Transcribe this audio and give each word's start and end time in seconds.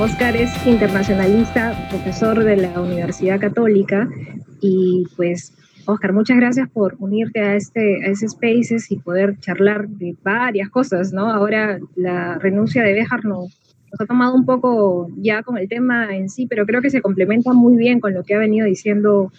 Oscar 0.00 0.34
es 0.34 0.50
internacionalista, 0.66 1.88
profesor 1.90 2.42
de 2.42 2.56
la 2.56 2.80
Universidad 2.80 3.38
Católica 3.38 4.08
y 4.62 5.04
pues 5.14 5.52
Oscar, 5.84 6.14
muchas 6.14 6.38
gracias 6.38 6.70
por 6.70 6.96
unirte 7.00 7.40
a 7.40 7.54
este 7.54 8.02
a 8.06 8.08
ese 8.08 8.26
Spaces 8.26 8.90
y 8.90 8.96
poder 8.96 9.38
charlar 9.40 9.88
de 9.88 10.16
varias 10.22 10.70
cosas, 10.70 11.12
¿no? 11.12 11.30
Ahora 11.30 11.78
la 11.96 12.38
renuncia 12.38 12.82
de 12.82 12.94
Béjar 12.94 13.26
nos, 13.26 13.60
nos 13.92 14.00
ha 14.00 14.06
tomado 14.06 14.34
un 14.34 14.46
poco 14.46 15.10
ya 15.18 15.42
con 15.42 15.58
el 15.58 15.68
tema 15.68 16.16
en 16.16 16.30
sí, 16.30 16.46
pero 16.46 16.64
creo 16.64 16.80
que 16.80 16.88
se 16.88 17.02
complementa 17.02 17.52
muy 17.52 17.76
bien 17.76 18.00
con 18.00 18.14
lo 18.14 18.24
que 18.24 18.34
ha 18.34 18.38
venido 18.38 18.66
diciendo 18.66 19.30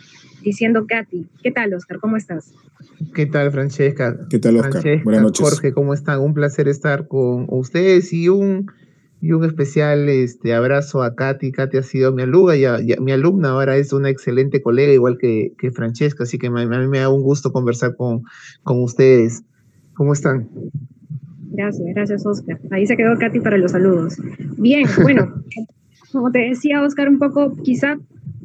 diciendo 0.44 0.86
Katy. 0.86 1.26
¿Qué 1.42 1.50
tal, 1.50 1.74
Oscar? 1.74 1.98
¿Cómo 2.00 2.18
estás? 2.18 2.54
¿Qué 3.16 3.26
tal, 3.26 3.52
Francesca? 3.52 4.16
¿Qué 4.30 4.38
tal, 4.38 4.58
Oscar? 4.58 4.84
Buenas 5.04 5.24
noches. 5.24 5.42
Jorge, 5.42 5.74
¿cómo 5.74 5.96
están? 5.96 6.20
Un 6.20 6.36
placer 6.36 6.68
estar 6.68 7.08
con 7.08 7.48
ustedes 7.50 8.14
y 8.14 8.30
un 8.30 8.68
y 9.22 9.34
un 9.34 9.46
especial 9.46 10.10
este, 10.10 10.54
abrazo 10.54 11.04
a 11.04 11.16
Katy. 11.16 11.52
Katy 11.52 11.78
ha 11.78 11.84
sido 11.84 12.12
mi 12.12 12.24
alumna, 12.24 12.56
y 12.56 12.66
mi 13.00 13.12
alumna 13.12 13.50
ahora 13.50 13.78
es 13.78 13.94
una 13.94 14.10
excelente 14.10 14.62
colega, 14.62 14.92
igual 14.92 15.18
que, 15.20 15.54
que 15.60 15.72
Francesca, 15.72 16.24
así 16.24 16.40
que 16.40 16.48
a 16.48 16.52
mí 16.52 16.66
me 16.66 17.00
da 17.00 17.10
un 17.10 17.22
gusto 17.22 17.52
conversar 17.54 17.96
con, 17.96 18.24
con 18.64 18.82
ustedes. 18.82 19.44
¿Cómo 19.94 20.14
están? 20.14 20.50
Gracias, 21.52 21.88
gracias 21.94 22.26
Oscar. 22.26 22.60
Ahí 22.72 22.88
se 22.88 22.98
quedó 22.98 23.18
Katy 23.18 23.40
para 23.42 23.58
los 23.58 23.72
saludos. 23.72 24.18
Bien, 24.58 24.86
bueno, 25.04 25.44
como 26.12 26.32
te 26.32 26.40
decía 26.40 26.82
Oscar, 26.82 27.08
un 27.08 27.20
poco 27.20 27.54
quizá 27.64 27.98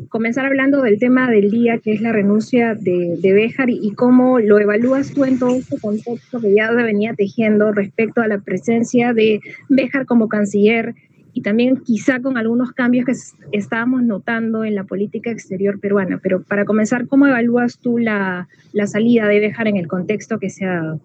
comenzar 0.08 0.46
hablando 0.46 0.82
del 0.82 0.98
tema 0.98 1.30
del 1.30 1.50
día, 1.50 1.78
que 1.78 1.92
es 1.92 2.00
la 2.00 2.12
renuncia 2.12 2.74
de, 2.74 3.16
de 3.18 3.32
Béjar 3.32 3.70
y, 3.70 3.92
cómo 3.92 4.38
lo 4.40 4.58
evalúas 4.58 5.12
tú 5.12 5.24
en 5.24 5.38
todo 5.38 5.56
este 5.56 5.78
contexto 5.78 6.40
que 6.40 6.54
ya 6.54 6.70
venía 6.72 7.14
tejiendo 7.14 7.72
respecto 7.72 8.20
a 8.20 8.28
la 8.28 8.38
presencia 8.38 9.12
de 9.12 9.40
Béjar 9.68 10.06
como 10.06 10.28
canciller 10.28 10.94
y 11.32 11.42
también 11.42 11.76
quizá 11.76 12.20
con 12.20 12.38
algunos 12.38 12.72
cambios 12.72 13.04
que 13.04 13.12
estábamos 13.52 14.02
notando 14.02 14.64
en 14.64 14.74
la 14.74 14.84
política 14.84 15.30
exterior 15.30 15.78
peruana. 15.78 16.18
Pero 16.22 16.42
para 16.42 16.64
comenzar, 16.64 17.06
¿cómo 17.08 17.26
evalúas 17.26 17.78
tú 17.78 17.98
la, 17.98 18.48
la 18.72 18.86
salida 18.86 19.28
de 19.28 19.40
Béjar 19.40 19.68
en 19.68 19.76
el 19.76 19.86
contexto 19.86 20.38
que 20.38 20.48
se 20.48 20.64
ha 20.64 20.74
dado? 20.76 21.00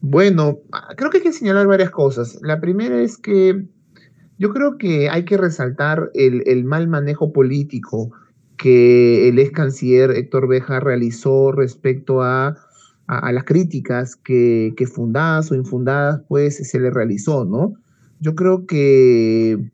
Bueno, 0.00 0.58
creo 0.96 1.10
que 1.10 1.18
hay 1.18 1.22
que 1.22 1.32
señalar 1.32 1.66
varias 1.66 1.90
cosas. 1.90 2.38
La 2.42 2.60
primera 2.60 3.00
es 3.00 3.16
que 3.16 3.64
yo 4.44 4.50
creo 4.50 4.76
que 4.76 5.08
hay 5.08 5.24
que 5.24 5.38
resaltar 5.38 6.10
el, 6.12 6.64
mal 6.64 6.86
manejo 6.86 7.32
político 7.32 8.12
que 8.58 9.26
el 9.30 9.38
ex 9.38 9.52
canciller 9.52 10.10
Héctor 10.10 10.48
Beja 10.48 10.80
realizó 10.80 11.50
respecto 11.50 12.20
a, 12.20 12.54
las 13.06 13.44
críticas 13.44 14.16
que, 14.16 14.74
fundadas 14.92 15.50
o 15.50 15.54
infundadas 15.54 16.20
pues 16.28 16.56
se 16.56 16.78
le 16.78 16.90
realizó, 16.90 17.46
¿no? 17.46 17.72
Yo 18.20 18.34
creo 18.34 18.66
que 18.66 19.70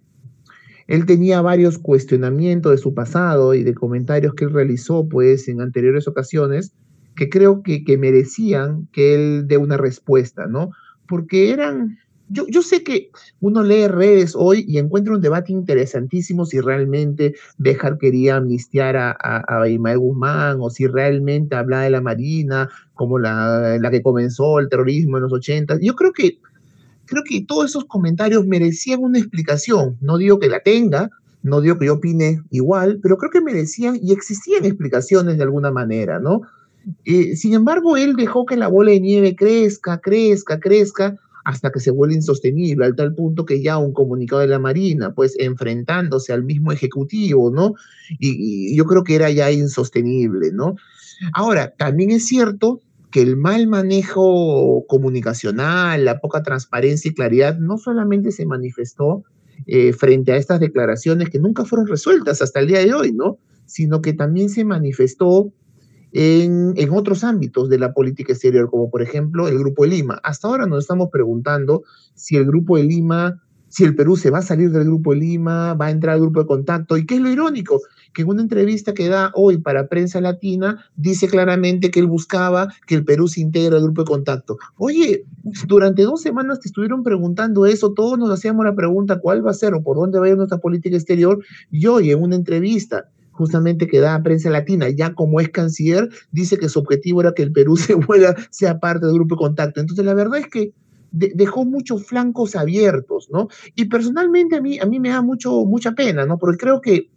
él 0.86 1.04
tenía 1.04 1.40
varios 1.40 1.76
cuestionamientos 1.76 2.70
de 2.70 2.78
su 2.78 2.94
pasado 2.94 3.54
y 3.54 3.64
de 3.64 3.74
comentarios 3.74 4.34
que 4.34 4.44
él 4.44 4.52
realizó 4.52 5.08
pues 5.08 5.48
en 5.48 5.62
anteriores 5.62 6.06
ocasiones 6.06 6.74
que 7.16 7.28
creo 7.28 7.64
que, 7.64 7.82
que 7.82 7.98
merecían 7.98 8.86
que 8.92 9.16
él 9.16 9.48
dé 9.48 9.56
una 9.56 9.76
respuesta, 9.76 10.46
¿no? 10.46 10.70
Porque 11.08 11.50
eran 11.50 11.98
yo, 12.30 12.62
sé 12.62 12.84
que 12.84 13.10
uno 13.40 13.62
lee 13.62 13.88
redes 13.88 14.34
hoy 14.36 14.64
y 14.68 14.78
encuentra 14.78 15.14
un 15.14 15.20
debate 15.20 15.52
interesantísimo 15.52 16.46
si 16.46 16.60
realmente 16.60 17.34
Béjar 17.58 17.98
quería 17.98 18.36
amnistiar 18.36 18.96
a, 18.96 19.10
a, 19.20 19.96
Guzmán 19.96 20.58
o 20.60 20.70
si 20.70 20.86
realmente 20.86 21.56
hablaba 21.56 21.84
de 21.84 21.90
la 21.90 22.00
Marina 22.00 22.68
como 22.94 23.18
la, 23.18 23.78
la 23.80 23.90
que 23.90 24.02
comenzó 24.02 24.60
el 24.60 24.68
terrorismo 24.68 25.16
en 25.16 25.24
los 25.24 25.32
80. 25.32 25.78
Yo 25.80 25.94
creo 25.96 26.12
que, 26.12 26.38
creo 27.06 27.22
que 27.28 27.44
todos 27.44 27.70
esos 27.70 27.84
comentarios 27.86 28.46
merecían 28.46 29.02
una 29.02 29.18
explicación. 29.18 29.96
No 30.00 30.16
digo 30.16 30.38
que 30.38 30.48
la 30.48 30.60
tenga, 30.60 31.10
no 31.42 31.60
digo 31.60 31.78
que 31.78 31.86
yo 31.86 31.94
opine 31.94 32.40
igual, 32.50 33.00
pero 33.02 33.16
creo 33.16 33.30
que 33.30 33.40
merecían 33.40 33.98
y 34.00 34.12
existían 34.12 34.64
explicaciones 34.64 35.36
de 35.36 35.42
alguna 35.42 35.72
manera, 35.72 36.20
¿no? 36.20 36.42
Eh, 37.04 37.36
sin 37.36 37.54
embargo, 37.54 37.96
él 37.96 38.14
dejó 38.14 38.46
que 38.46 38.56
la 38.56 38.68
bola 38.68 38.92
de 38.92 39.00
nieve 39.00 39.34
crezca, 39.36 39.98
crezca, 40.00 40.60
crezca, 40.60 41.16
hasta 41.44 41.70
que 41.70 41.80
se 41.80 41.90
vuelve 41.90 42.14
insostenible, 42.14 42.84
al 42.84 42.96
tal 42.96 43.14
punto 43.14 43.44
que 43.44 43.62
ya 43.62 43.78
un 43.78 43.92
comunicado 43.92 44.40
de 44.40 44.48
la 44.48 44.58
Marina, 44.58 45.14
pues 45.14 45.36
enfrentándose 45.38 46.32
al 46.32 46.44
mismo 46.44 46.72
Ejecutivo, 46.72 47.50
¿no? 47.50 47.74
Y, 48.18 48.76
yo 48.76 48.84
creo 48.84 49.04
que 49.04 49.14
era 49.14 49.30
ya 49.30 49.50
insostenible, 49.50 50.52
¿no? 50.52 50.76
Ahora, 51.34 51.74
también 51.76 52.10
es 52.10 52.26
cierto 52.26 52.80
que 53.10 53.22
el 53.22 53.36
mal 53.36 53.66
manejo 53.66 54.84
comunicacional, 54.86 56.04
la 56.04 56.20
poca 56.20 56.42
transparencia 56.42 57.10
y 57.10 57.14
claridad 57.14 57.58
no 57.58 57.76
solamente 57.76 58.30
se 58.30 58.46
manifestó 58.46 59.24
eh, 59.66 59.92
frente 59.92 60.32
a 60.32 60.36
estas 60.36 60.60
declaraciones 60.60 61.28
que 61.28 61.38
nunca 61.38 61.64
fueron 61.64 61.86
resueltas 61.86 62.40
hasta 62.40 62.60
el 62.60 62.68
día 62.68 62.78
de 62.80 62.94
hoy, 62.94 63.12
¿no? 63.12 63.38
Sino 63.66 64.00
que 64.00 64.12
también 64.12 64.48
se 64.48 64.64
manifestó 64.64 65.52
en, 66.12 66.90
otros 66.92 67.24
ámbitos 67.24 67.68
de 67.68 67.78
la 67.78 67.92
política 67.92 68.32
exterior, 68.32 68.68
como 68.70 68.90
por 68.90 69.02
ejemplo 69.02 69.48
el 69.48 69.58
Grupo 69.58 69.84
de 69.84 69.90
Lima. 69.90 70.20
Hasta 70.22 70.48
ahora 70.48 70.66
nos 70.66 70.80
estamos 70.80 71.08
preguntando 71.10 71.82
si 72.14 72.36
el 72.36 72.46
Grupo 72.46 72.76
de 72.76 72.84
Lima, 72.84 73.40
si 73.68 73.84
el 73.84 73.94
Perú 73.94 74.16
se 74.16 74.30
va 74.30 74.38
a 74.38 74.42
salir 74.42 74.70
del 74.70 74.84
Grupo 74.84 75.12
de 75.12 75.20
Lima, 75.20 75.74
va 75.74 75.86
a 75.86 75.90
entrar 75.90 76.14
al 76.14 76.20
Grupo 76.20 76.40
de 76.40 76.46
Contacto. 76.46 76.96
¿Y 76.96 77.06
qué 77.06 77.16
es 77.16 77.20
lo 77.20 77.30
irónico? 77.30 77.80
Que 78.12 78.22
en 78.22 78.28
una 78.28 78.42
entrevista 78.42 78.92
que 78.92 79.08
da 79.08 79.30
hoy 79.34 79.58
para 79.58 79.86
Prensa 79.86 80.20
Latina, 80.20 80.84
dice 80.96 81.28
claramente 81.28 81.92
que 81.92 82.00
él 82.00 82.06
buscaba 82.06 82.68
que 82.88 82.96
el 82.96 83.04
Perú 83.04 83.28
se 83.28 83.40
integre 83.40 83.76
al 83.76 83.82
Grupo 83.84 84.02
de 84.02 84.08
Contacto. 84.08 84.58
Oye, 84.76 85.24
durante 85.68 86.02
dos 86.02 86.20
semanas 86.20 86.58
te 86.58 86.68
estuvieron 86.68 87.04
preguntando 87.04 87.66
eso, 87.66 87.92
todos 87.92 88.18
nos 88.18 88.30
hacíamos 88.30 88.64
la 88.64 88.74
pregunta 88.74 89.20
cuál 89.20 89.46
va 89.46 89.52
a 89.52 89.54
ser 89.54 89.74
o 89.74 89.82
por 89.84 89.96
dónde 89.96 90.18
va 90.18 90.26
a 90.26 90.30
ir 90.30 90.36
nuestra 90.36 90.58
política 90.58 90.96
exterior, 90.96 91.38
y 91.70 91.86
hoy 91.86 92.10
en 92.10 92.20
una 92.20 92.34
entrevista 92.34 93.08
justamente 93.40 93.86
que 93.86 94.00
da 94.00 94.14
a 94.16 94.22
prensa 94.22 94.50
latina, 94.50 94.90
ya 94.90 95.14
como 95.14 95.40
es 95.40 95.48
canciller, 95.48 96.10
dice 96.30 96.58
que 96.58 96.68
su 96.68 96.78
objetivo 96.78 97.22
era 97.22 97.32
que 97.32 97.42
el 97.42 97.52
Perú 97.52 97.74
se 97.86 97.94
vuelva, 97.94 98.36
sea 98.50 98.78
parte 98.78 99.06
del 99.06 99.14
grupo 99.14 99.34
de 99.34 99.38
contacto. 99.38 99.80
Entonces, 99.80 100.04
la 100.04 100.12
verdad 100.12 100.40
es 100.40 100.48
que 100.48 100.74
dejó 101.12 101.64
muchos 101.64 102.04
flancos 102.04 102.54
abiertos, 102.54 103.30
¿no? 103.32 103.48
Y 103.74 103.86
personalmente 103.86 104.56
a 104.56 104.60
mí, 104.60 104.78
a 104.78 104.84
mí 104.84 105.00
me 105.00 105.08
da 105.08 105.22
mucho, 105.22 105.64
mucha 105.64 105.92
pena, 105.92 106.26
¿no? 106.26 106.38
Porque 106.38 106.58
creo 106.58 106.82
que, 106.82 107.08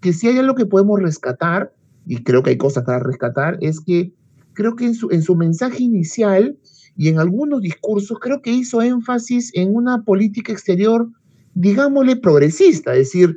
que 0.00 0.12
si 0.12 0.28
hay 0.28 0.38
algo 0.38 0.54
que 0.54 0.64
podemos 0.64 1.00
rescatar, 1.00 1.74
y 2.06 2.22
creo 2.22 2.44
que 2.44 2.50
hay 2.50 2.56
cosas 2.56 2.84
para 2.84 3.00
rescatar, 3.00 3.58
es 3.60 3.80
que 3.80 4.12
creo 4.52 4.76
que 4.76 4.86
en 4.86 4.94
su, 4.94 5.10
en 5.10 5.22
su 5.22 5.34
mensaje 5.34 5.82
inicial 5.82 6.56
y 6.96 7.08
en 7.08 7.18
algunos 7.18 7.60
discursos, 7.60 8.18
creo 8.20 8.40
que 8.40 8.52
hizo 8.52 8.80
énfasis 8.80 9.50
en 9.54 9.74
una 9.74 10.04
política 10.04 10.52
exterior 10.52 11.08
digámosle, 11.54 12.16
progresista, 12.16 12.92
es 12.92 13.12
decir, 13.12 13.36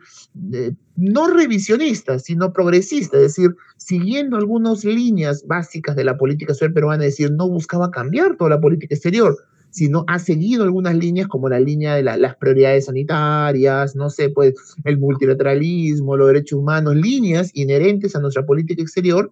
no 0.98 1.28
revisionista, 1.28 2.20
sino 2.20 2.52
progresista, 2.52 3.18
es 3.18 3.24
decir, 3.36 3.56
siguiendo 3.78 4.36
algunas 4.36 4.84
líneas 4.84 5.46
básicas 5.48 5.96
de 5.96 6.04
la 6.04 6.18
política 6.18 6.52
exterior 6.52 6.74
peruana, 6.74 7.06
es 7.06 7.14
decir, 7.14 7.32
no 7.32 7.48
buscaba 7.48 7.92
cambiar 7.92 8.36
toda 8.36 8.50
la 8.50 8.60
política 8.60 8.96
exterior, 8.96 9.38
sino 9.70 10.04
ha 10.08 10.18
seguido 10.18 10.64
algunas 10.64 10.96
líneas 10.96 11.28
como 11.28 11.50
la 11.50 11.60
línea 11.60 11.96
de 11.96 12.04
las 12.04 12.36
prioridades 12.38 12.86
sanitarias, 12.86 13.96
no 13.96 14.10
sé, 14.10 14.30
pues 14.30 14.56
el 14.86 14.98
multilateralismo, 14.98 16.18
los 16.18 16.28
derechos 16.28 16.60
humanos, 16.60 16.96
líneas 16.96 17.52
inherentes 17.54 18.16
a 18.16 18.20
nuestra 18.20 18.46
política 18.46 18.82
exterior, 18.82 19.32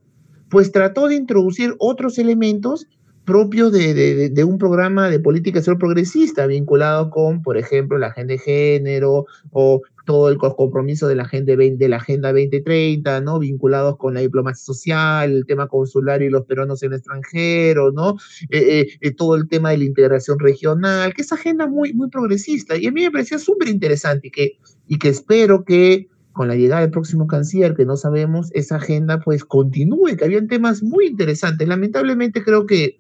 pues 0.50 0.72
trató 0.72 1.08
de 1.08 1.16
introducir 1.16 1.74
otros 1.80 2.20
elementos 2.20 2.88
propio 3.26 3.72
de, 3.72 4.30
de, 4.30 4.44
un 4.44 4.60
programa 4.60 5.10
de 5.10 5.20
política 5.20 5.60
social 5.60 5.80
progresista 5.80 6.46
vinculado 6.46 7.10
con, 7.10 7.42
por 7.42 7.58
ejemplo, 7.58 7.98
la 7.98 8.08
agenda 8.08 8.34
de 8.34 8.38
género 8.38 9.26
o 9.52 9.82
todo 10.06 10.30
el 10.30 10.38
compromiso 10.38 11.08
de 11.08 11.16
la 11.16 11.24
agenda, 11.24 11.56
de 11.56 11.90
la 11.90 11.98
agenda 11.98 12.32
2030, 12.32 13.22
¿no? 13.22 13.40
Vinculados 13.40 13.98
con 13.98 14.14
la 14.14 14.22
diplomacia 14.22 14.64
social, 14.64 15.32
el 15.32 15.46
tema 15.46 15.68
consular 15.68 16.22
y 16.22 16.30
los 16.30 16.46
peruanos 16.46 16.82
en 16.84 16.94
el 16.94 17.00
extranjero, 17.00 17.92
¿no? 17.92 18.18
Eh, 18.50 18.80
eh, 18.80 18.88
eh, 19.02 19.12
todo 19.12 19.36
el 19.36 19.48
tema 19.48 19.72
de 19.72 19.80
la 19.80 19.84
integración 19.86 20.40
regional, 20.40 21.14
que 21.14 21.24
es 21.24 21.32
agenda 21.32 21.68
muy, 21.68 21.94
muy 21.94 22.10
progresista. 22.10 22.78
Y 22.78 22.88
a 22.88 22.92
mí 22.92 23.02
me 23.02 23.12
parecía 23.12 23.40
súper 23.40 23.68
interesante 23.68 24.28
y 24.28 24.32
que, 24.32 24.58
y 24.88 24.98
que 24.98 25.10
espero 25.10 25.66
que 25.66 26.08
con 26.32 26.48
la 26.48 26.56
llegada 26.56 26.82
del 26.82 26.92
próximo 26.92 27.28
canciller, 27.28 27.76
que 27.76 27.86
no 27.86 27.96
sabemos, 27.96 28.50
esa 28.54 28.76
agenda 28.76 29.22
pues 29.22 29.44
continúe, 29.46 30.18
que 30.18 30.26
habían 30.26 30.48
temas 30.48 30.84
muy 30.84 31.08
interesantes. 31.08 31.68
Lamentablemente 31.68 32.44
creo 32.44 32.66
que 32.66 33.00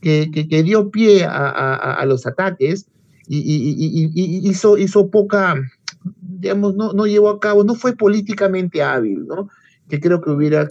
que, 0.00 0.62
dio 0.64 0.90
pie 0.90 1.24
a, 1.24 2.04
los 2.06 2.26
ataques 2.26 2.86
y, 3.28 4.48
hizo, 4.48 4.78
hizo 4.78 5.10
poca, 5.10 5.54
digamos, 6.40 6.74
no, 6.74 6.92
no 6.92 7.06
llevó 7.06 7.28
a 7.28 7.38
cabo, 7.38 7.64
no 7.64 7.74
fue 7.74 7.94
políticamente 7.94 8.82
hábil, 8.82 9.26
¿no? 9.26 9.48
Que 9.88 10.00
creo 10.00 10.20
que 10.20 10.30
hubiera... 10.30 10.68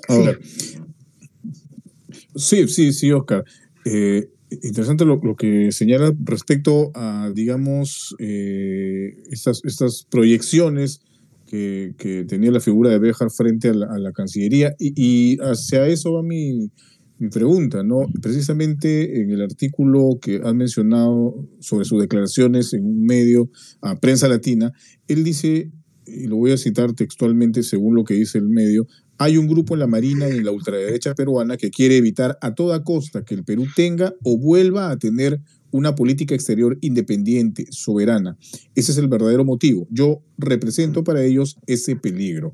Sí. 2.35 2.67
sí, 2.67 2.91
sí, 2.91 3.11
Oscar. 3.11 3.43
Eh, 3.85 4.29
interesante 4.49 5.05
lo, 5.05 5.19
que 5.35 5.71
señala 5.71 6.13
respecto 6.23 6.91
a, 6.95 7.31
digamos, 7.33 8.15
eh, 8.19 9.21
estas, 9.29 9.61
estas 9.63 10.05
proyecciones 10.09 11.01
que, 11.45 12.25
tenía 12.27 12.51
la 12.51 12.59
figura 12.59 12.89
de 12.89 12.99
Béjar 12.99 13.29
frente 13.31 13.69
a 13.69 13.73
la, 13.73 14.11
Cancillería 14.11 14.75
y, 14.79 14.93
y, 14.95 15.37
hacia 15.39 15.87
eso 15.87 16.13
va 16.13 16.23
mi, 16.23 16.71
mi 17.19 17.29
pregunta, 17.29 17.83
¿no? 17.83 18.07
Precisamente 18.21 19.21
en 19.21 19.29
el 19.31 19.41
artículo 19.41 20.17
que 20.21 20.41
han 20.43 20.57
mencionado 20.57 21.47
sobre 21.59 21.85
sus 21.85 22.01
declaraciones 22.01 22.73
en 22.73 22.85
un 22.85 23.03
medio 23.05 23.49
a 23.81 23.99
prensa 23.99 24.27
latina, 24.27 24.71
él 25.07 25.23
dice, 25.23 25.71
y 26.05 26.27
lo 26.27 26.37
voy 26.37 26.51
a 26.51 26.57
citar 26.57 26.93
textualmente 26.93 27.61
según 27.61 27.95
lo 27.95 28.03
que 28.03 28.13
dice 28.13 28.37
el 28.37 28.47
medio, 28.47 28.87
hay 29.17 29.35
un 29.35 29.47
grupo 29.47 29.73
en 29.73 29.81
la 29.81 29.87
Marina 29.87 30.29
y 30.29 30.37
en 30.37 30.45
la 30.45 30.51
ultraderecha 30.51 31.13
peruana 31.13 31.57
que 31.57 31.71
quiere 31.71 31.97
evitar 31.97 32.37
a 32.41 32.55
toda 32.55 32.83
costa 32.85 33.25
que 33.25 33.35
el 33.35 33.43
Perú 33.43 33.65
tenga 33.75 34.15
o 34.23 34.37
vuelva 34.37 34.89
a 34.89 34.97
tener 34.97 35.41
una 35.71 35.93
política 35.93 36.33
exterior 36.33 36.77
independiente, 36.81 37.65
soberana. 37.69 38.37
Ese 38.75 38.93
es 38.93 38.97
el 38.97 39.09
verdadero 39.09 39.43
motivo. 39.43 39.87
Yo 39.91 40.23
represento 40.37 41.03
para 41.03 41.23
ellos 41.23 41.57
ese 41.67 41.97
peligro. 41.97 42.53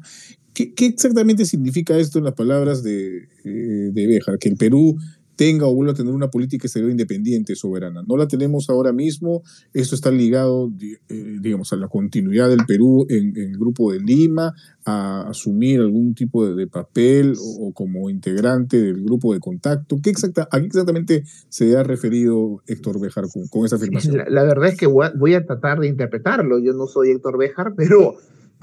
¿Qué, 0.55 0.73
exactamente 0.77 1.45
significa 1.45 1.97
esto 1.97 2.17
en 2.17 2.23
las 2.23 2.33
palabras 2.33 2.81
de, 2.81 3.27
eh, 3.43 3.91
de 3.91 4.07
Béjar? 4.07 4.39
Que 4.39 4.49
el 4.49 4.55
Perú 4.55 4.97
tenga 5.35 5.67
o 5.67 5.73
vuelva 5.73 5.93
a 5.93 5.95
tener 5.95 6.13
una 6.13 6.29
política 6.29 6.67
exterior 6.67 6.91
independiente, 6.91 7.55
soberana. 7.55 8.03
No 8.07 8.17
la 8.17 8.27
tenemos 8.27 8.69
ahora 8.69 8.93
mismo, 8.93 9.43
esto 9.73 9.95
está 9.95 10.11
ligado, 10.11 10.71
eh, 11.09 11.37
digamos, 11.41 11.71
a 11.73 11.75
la 11.75 11.87
continuidad 11.87 12.49
del 12.49 12.65
Perú 12.65 13.05
en, 13.09 13.35
el 13.35 13.57
Grupo 13.57 13.91
de 13.91 13.99
Lima, 13.99 14.53
a 14.85 15.27
asumir 15.29 15.79
algún 15.79 16.13
tipo 16.13 16.47
de, 16.47 16.67
papel 16.67 17.35
o, 17.59 17.71
como 17.73 18.09
integrante 18.09 18.81
del 18.81 19.03
grupo 19.03 19.33
de 19.33 19.39
contacto. 19.39 19.97
¿Qué 20.01 20.09
exacta, 20.09 20.47
¿A 20.51 20.59
qué 20.59 20.65
exactamente 20.65 21.23
se 21.49 21.75
ha 21.77 21.83
referido 21.83 22.61
Héctor 22.67 22.99
Bejar 22.99 23.25
con, 23.49 23.65
esa 23.65 23.75
afirmación? 23.75 24.17
La, 24.29 24.43
verdad 24.43 24.69
es 24.69 24.77
que 24.77 24.87
voy 24.87 25.33
a, 25.33 25.45
tratar 25.45 25.79
de 25.79 25.87
interpretarlo. 25.87 26.59
Yo 26.59 26.73
no 26.73 26.87
soy 26.87 27.11
Héctor 27.11 27.37
Bejar, 27.37 27.73
pero 27.75 28.15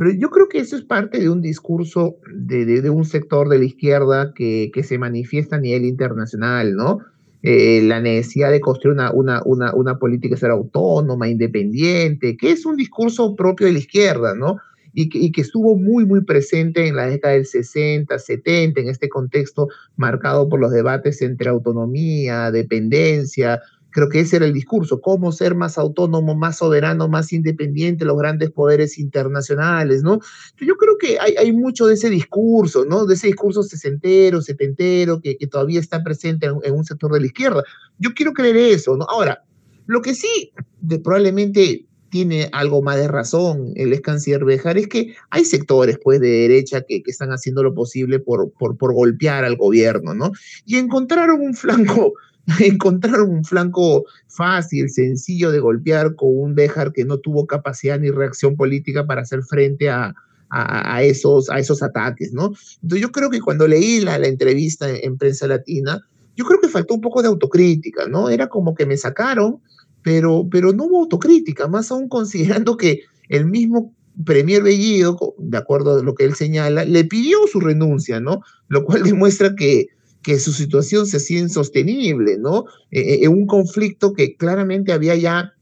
pero 0.02 0.16
yo 0.16 0.30
creo 0.30 0.48
que 0.48 0.58
eso 0.58 0.74
es 0.74 0.82
parte 0.82 1.20
de 1.20 1.30
un 1.30 1.40
discurso 1.40 2.16
de, 2.34 2.90
un 2.90 3.04
sector 3.04 3.48
de 3.48 3.60
la 3.60 3.64
izquierda 3.66 4.34
que, 4.34 4.72
se 4.82 4.98
manifiesta 4.98 5.54
a 5.54 5.60
nivel 5.60 5.84
internacional, 5.84 6.74
¿no? 6.74 6.98
Eh, 7.44 7.82
la 7.84 8.00
necesidad 8.00 8.50
de 8.50 8.58
construir 8.58 8.94
una, 8.94 9.12
una, 9.12 9.42
una, 9.44 9.72
una 9.72 10.00
política 10.00 10.36
ser 10.36 10.50
autónoma, 10.50 11.28
independiente, 11.28 12.36
que 12.36 12.50
es 12.50 12.66
un 12.66 12.74
discurso 12.74 13.36
propio 13.36 13.68
de 13.68 13.74
la 13.74 13.78
izquierda, 13.78 14.34
¿no? 14.34 14.56
Y 14.92 15.30
que, 15.30 15.40
estuvo 15.40 15.76
muy, 15.76 16.04
muy 16.04 16.24
presente 16.24 16.88
en 16.88 16.96
la 16.96 17.06
década 17.06 17.34
del 17.34 17.46
60, 17.46 18.18
70, 18.18 18.80
en 18.80 18.88
este 18.88 19.08
contexto 19.08 19.68
marcado 19.94 20.48
por 20.48 20.58
los 20.58 20.72
debates 20.72 21.22
entre 21.22 21.48
autonomía, 21.48 22.50
dependencia, 22.50 23.60
Creo 23.92 24.08
que 24.08 24.20
ese 24.20 24.36
era 24.36 24.46
el 24.46 24.52
discurso, 24.52 25.00
cómo 25.00 25.32
ser 25.32 25.54
más 25.54 25.78
autónomo, 25.78 26.34
más 26.34 26.58
soberano, 26.58 27.08
más 27.08 27.32
independiente, 27.32 28.04
los 28.04 28.18
grandes 28.18 28.50
poderes 28.50 28.98
internacionales, 28.98 30.02
¿no? 30.02 30.18
Yo 30.58 30.76
creo 30.76 30.96
que 30.98 31.18
hay, 31.20 31.34
hay 31.36 31.52
mucho 31.52 31.86
de 31.86 31.94
ese 31.94 32.10
discurso, 32.10 32.84
¿no? 32.84 33.06
De 33.06 33.14
ese 33.14 33.28
discurso 33.28 33.62
sesentero, 33.62 34.40
setentero, 34.40 35.20
que, 35.20 35.36
que 35.36 35.46
todavía 35.46 35.78
está 35.78 36.02
presente 36.02 36.46
en, 36.46 36.74
un 36.74 36.84
sector 36.84 37.12
de 37.12 37.20
la 37.20 37.26
izquierda. 37.26 37.62
Yo 37.98 38.14
quiero 38.14 38.32
creer 38.32 38.56
eso, 38.56 38.96
¿no? 38.96 39.04
Ahora, 39.04 39.44
lo 39.86 40.00
que 40.00 40.14
sí 40.14 40.52
de, 40.80 40.98
probablemente 40.98 41.86
tiene 42.12 42.50
algo 42.52 42.82
más 42.82 42.98
de 42.98 43.08
razón 43.08 43.72
el 43.74 43.94
ex 43.94 44.02
canciller 44.02 44.44
Bejar, 44.44 44.76
es 44.76 44.86
que 44.86 45.14
hay 45.30 45.46
sectores 45.46 45.98
pues 46.02 46.20
de 46.20 46.28
derecha 46.28 46.82
que, 46.82 47.02
que 47.02 47.10
están 47.10 47.30
haciendo 47.30 47.62
lo 47.62 47.74
posible 47.74 48.18
por, 48.18 48.52
por, 48.52 48.76
por, 48.76 48.92
golpear 48.92 49.44
al 49.46 49.56
gobierno, 49.56 50.12
¿no? 50.12 50.30
Y 50.66 50.76
encontraron 50.76 51.40
un 51.40 51.54
flanco 51.54 52.12
encontraron 52.60 53.30
un 53.30 53.44
flanco 53.44 54.04
fácil, 54.28 54.90
sencillo 54.90 55.50
de 55.50 55.60
golpear 55.60 56.14
con 56.16 56.30
un 56.32 56.54
Béjar 56.54 56.92
que 56.92 57.04
no 57.04 57.18
tuvo 57.18 57.46
capacidad 57.46 57.98
ni 57.98 58.10
reacción 58.10 58.56
política 58.56 59.06
para 59.06 59.22
hacer 59.22 59.42
frente 59.42 59.90
a, 59.90 60.14
a, 60.52 61.02
esos, 61.02 61.48
a 61.48 61.58
esos 61.58 61.82
ataques, 61.82 62.32
¿no? 62.32 62.52
Entonces 62.82 63.00
yo 63.00 63.10
creo 63.10 63.30
que 63.30 63.40
cuando 63.40 63.66
leí 63.66 64.00
la, 64.00 64.18
la 64.18 64.26
entrevista 64.26 64.90
en, 64.90 65.16
prensa 65.16 65.46
latina, 65.46 66.00
yo 66.36 66.44
creo 66.44 66.60
que 66.60 66.68
faltó 66.68 66.94
un 66.94 67.00
poco 67.00 67.22
de 67.22 67.28
autocrítica, 67.28 68.06
¿no? 68.06 68.28
Era 68.28 68.48
como 68.48 68.74
que 68.74 68.84
me 68.84 68.98
sacaron, 68.98 69.60
pero, 70.02 70.46
pero 70.50 70.72
no 70.72 70.84
hubo 70.84 71.00
autocrítica, 71.00 71.68
más 71.68 71.90
aún 71.90 72.08
considerando 72.08 72.76
que 72.76 73.00
el 73.30 73.46
mismo 73.46 73.94
Premier 74.26 74.62
Bellido, 74.62 75.34
de 75.38 75.56
acuerdo 75.56 75.98
a 75.98 76.02
lo 76.02 76.14
que 76.14 76.24
él 76.24 76.34
señala, 76.34 76.84
le 76.84 77.04
pidió 77.04 77.38
su 77.50 77.58
renuncia, 77.58 78.20
¿no? 78.20 78.42
Lo 78.68 78.84
cual 78.84 79.04
demuestra 79.04 79.54
que, 79.54 79.86
que 80.22 80.38
su 80.38 80.52
situación 80.52 81.06
se 81.06 81.16
hacía 81.16 81.40
insostenible, 81.40 82.38
¿no? 82.38 82.64
Eh, 82.90 83.26
un 83.28 83.46
conflicto 83.46 84.12
que 84.12 84.36
claramente 84.36 84.92
había 84.92 85.16
ya 85.16 85.52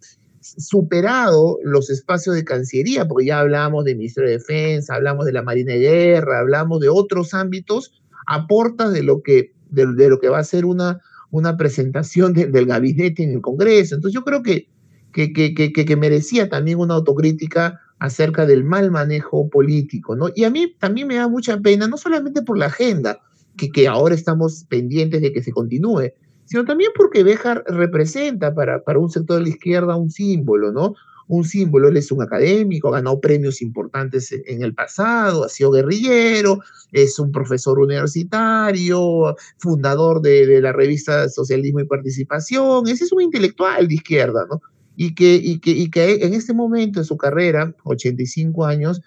superado 0.41 1.59
los 1.62 1.91
espacios 1.91 2.35
de 2.35 2.45
Cancillería, 2.45 3.07
porque 3.07 3.27
ya 3.27 3.41
hablamos 3.41 3.85
de 3.85 3.95
Ministro 3.95 4.25
de 4.25 4.33
Defensa, 4.33 4.95
hablamos 4.95 5.27
de 5.27 5.33
la 5.33 5.43
Marina 5.43 5.73
de 5.73 5.81
Guerra, 5.81 6.41
hablamos 6.41 6.81
de 6.81 6.89
otros 6.89 7.35
ámbitos, 7.35 8.03
aporta 8.27 8.91
de 8.91 9.03
lo 9.03 9.23
que, 9.23 9.53
de, 9.71 10.09
lo 10.09 10.19
que 10.19 10.29
va 10.29 10.39
a 10.39 10.45
ser 10.45 10.65
una, 10.65 11.01
una 11.31 11.56
presentación 11.56 12.33
del 12.33 12.67
gabinete 12.67 13.23
en 13.23 13.33
el 13.33 13.41
Congreso. 13.41 13.95
Entonces 13.95 14.15
yo 14.15 14.25
creo 14.25 14.43
que, 14.43 14.69
que, 15.13 15.33
que, 15.33 15.55
que, 15.55 15.73
que 15.73 15.97
merecía 15.97 16.49
también 16.49 16.79
una 16.79 16.95
autocrítica 16.95 17.81
acerca 17.99 18.47
del 18.47 18.65
mal 18.65 18.91
manejo 18.91 19.49
político, 19.51 20.17
¿no? 20.17 20.29
Y 20.35 20.45
a 20.45 20.51
mí 20.51 20.75
también 20.79 21.06
me 21.06 21.17
da 21.17 21.29
mucha 21.29 21.59
pena, 21.59 21.87
no 21.87 21.99
solamente 21.99 22.43
por 22.43 22.56
la 22.56 22.67
agenda, 22.67 23.21
que, 23.69 23.89
ahora 23.89 24.15
estamos 24.15 24.65
pendientes 24.69 25.21
de 25.21 25.33
que 25.33 25.43
se 25.43 25.53
continúe, 25.53 26.12
sino 26.45 26.65
también 26.65 26.91
porque 26.97 27.23
Béjar 27.23 27.65
representa 27.67 28.55
para, 28.55 28.83
para 28.83 28.99
un 28.99 29.11
sector 29.11 29.39
de 29.39 29.45
la 29.45 29.49
izquierda 29.51 29.97
un 29.97 30.11
símbolo, 30.11 30.73
¿no? 30.73 30.95
Un 31.29 31.45
símbolo, 31.45 31.89
él 31.89 31.97
es 31.97 32.11
un 32.11 32.23
académico, 32.23 32.89
ha 32.89 32.99
ganado 32.99 33.21
premios 33.21 33.62
importantes 33.62 34.33
en 34.33 34.62
el 34.62 34.75
pasado, 34.75 35.45
ha 35.45 35.49
sido 35.49 35.71
guerrillero, 35.71 36.59
es 36.91 37.21
un 37.21 37.31
profesor 37.31 37.79
universitario, 37.79 39.37
fundador 39.59 40.23
de, 40.23 40.47
de 40.47 40.61
la 40.61 40.73
revista 40.73 41.29
Socialismo 41.29 41.81
y 41.81 41.85
Participación, 41.85 42.89
ese 42.89 43.05
es 43.05 43.13
un 43.13 43.23
intelectual 43.23 43.87
de 43.87 43.95
izquierda, 43.95 44.45
¿no? 44.51 44.61
Y 44.97 45.15
que, 45.15 45.37
y 45.37 45.61
que, 45.61 45.71
y 45.71 45.89
que 45.89 46.15
en 46.25 46.35
este 46.35 46.53
momento 46.53 46.99
de 46.99 47.06
su 47.06 47.17
carrera, 47.17 47.75
85 47.85 48.67
años, 48.67 49.01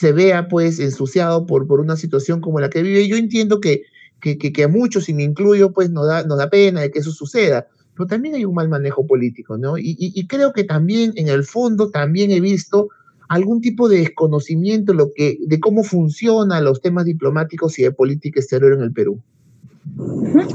se 0.00 0.12
vea 0.12 0.48
pues 0.48 0.80
ensuciado 0.80 1.44
por, 1.44 1.66
por 1.66 1.78
una 1.78 1.94
situación 1.94 2.40
como 2.40 2.58
la 2.58 2.70
que 2.70 2.82
vive. 2.82 3.06
Yo 3.06 3.16
entiendo 3.16 3.60
que, 3.60 3.82
que, 4.18 4.38
que, 4.38 4.64
a 4.64 4.68
muchos, 4.68 5.10
y 5.10 5.12
me 5.12 5.24
incluyo, 5.24 5.72
pues 5.72 5.90
nos 5.90 6.06
da, 6.06 6.24
nos 6.24 6.38
da 6.38 6.48
pena 6.48 6.80
de 6.80 6.90
que 6.90 7.00
eso 7.00 7.10
suceda, 7.10 7.66
pero 7.94 8.06
también 8.06 8.34
hay 8.34 8.46
un 8.46 8.54
mal 8.54 8.70
manejo 8.70 9.06
político, 9.06 9.58
¿no? 9.58 9.76
Y, 9.76 10.26
creo 10.26 10.54
que 10.54 10.64
también 10.64 11.12
en 11.16 11.28
el 11.28 11.44
fondo 11.44 11.90
también 11.90 12.30
he 12.30 12.40
visto 12.40 12.88
algún 13.28 13.60
tipo 13.60 13.90
de 13.90 13.98
desconocimiento 13.98 14.94
lo 14.94 15.10
que, 15.14 15.36
de 15.46 15.60
cómo 15.60 15.84
funcionan 15.84 16.64
los 16.64 16.80
temas 16.80 17.04
diplomáticos 17.04 17.78
y 17.78 17.82
de 17.82 17.92
política 17.92 18.40
exterior 18.40 18.72
en 18.72 18.80
el 18.80 18.92
Perú. 18.92 19.20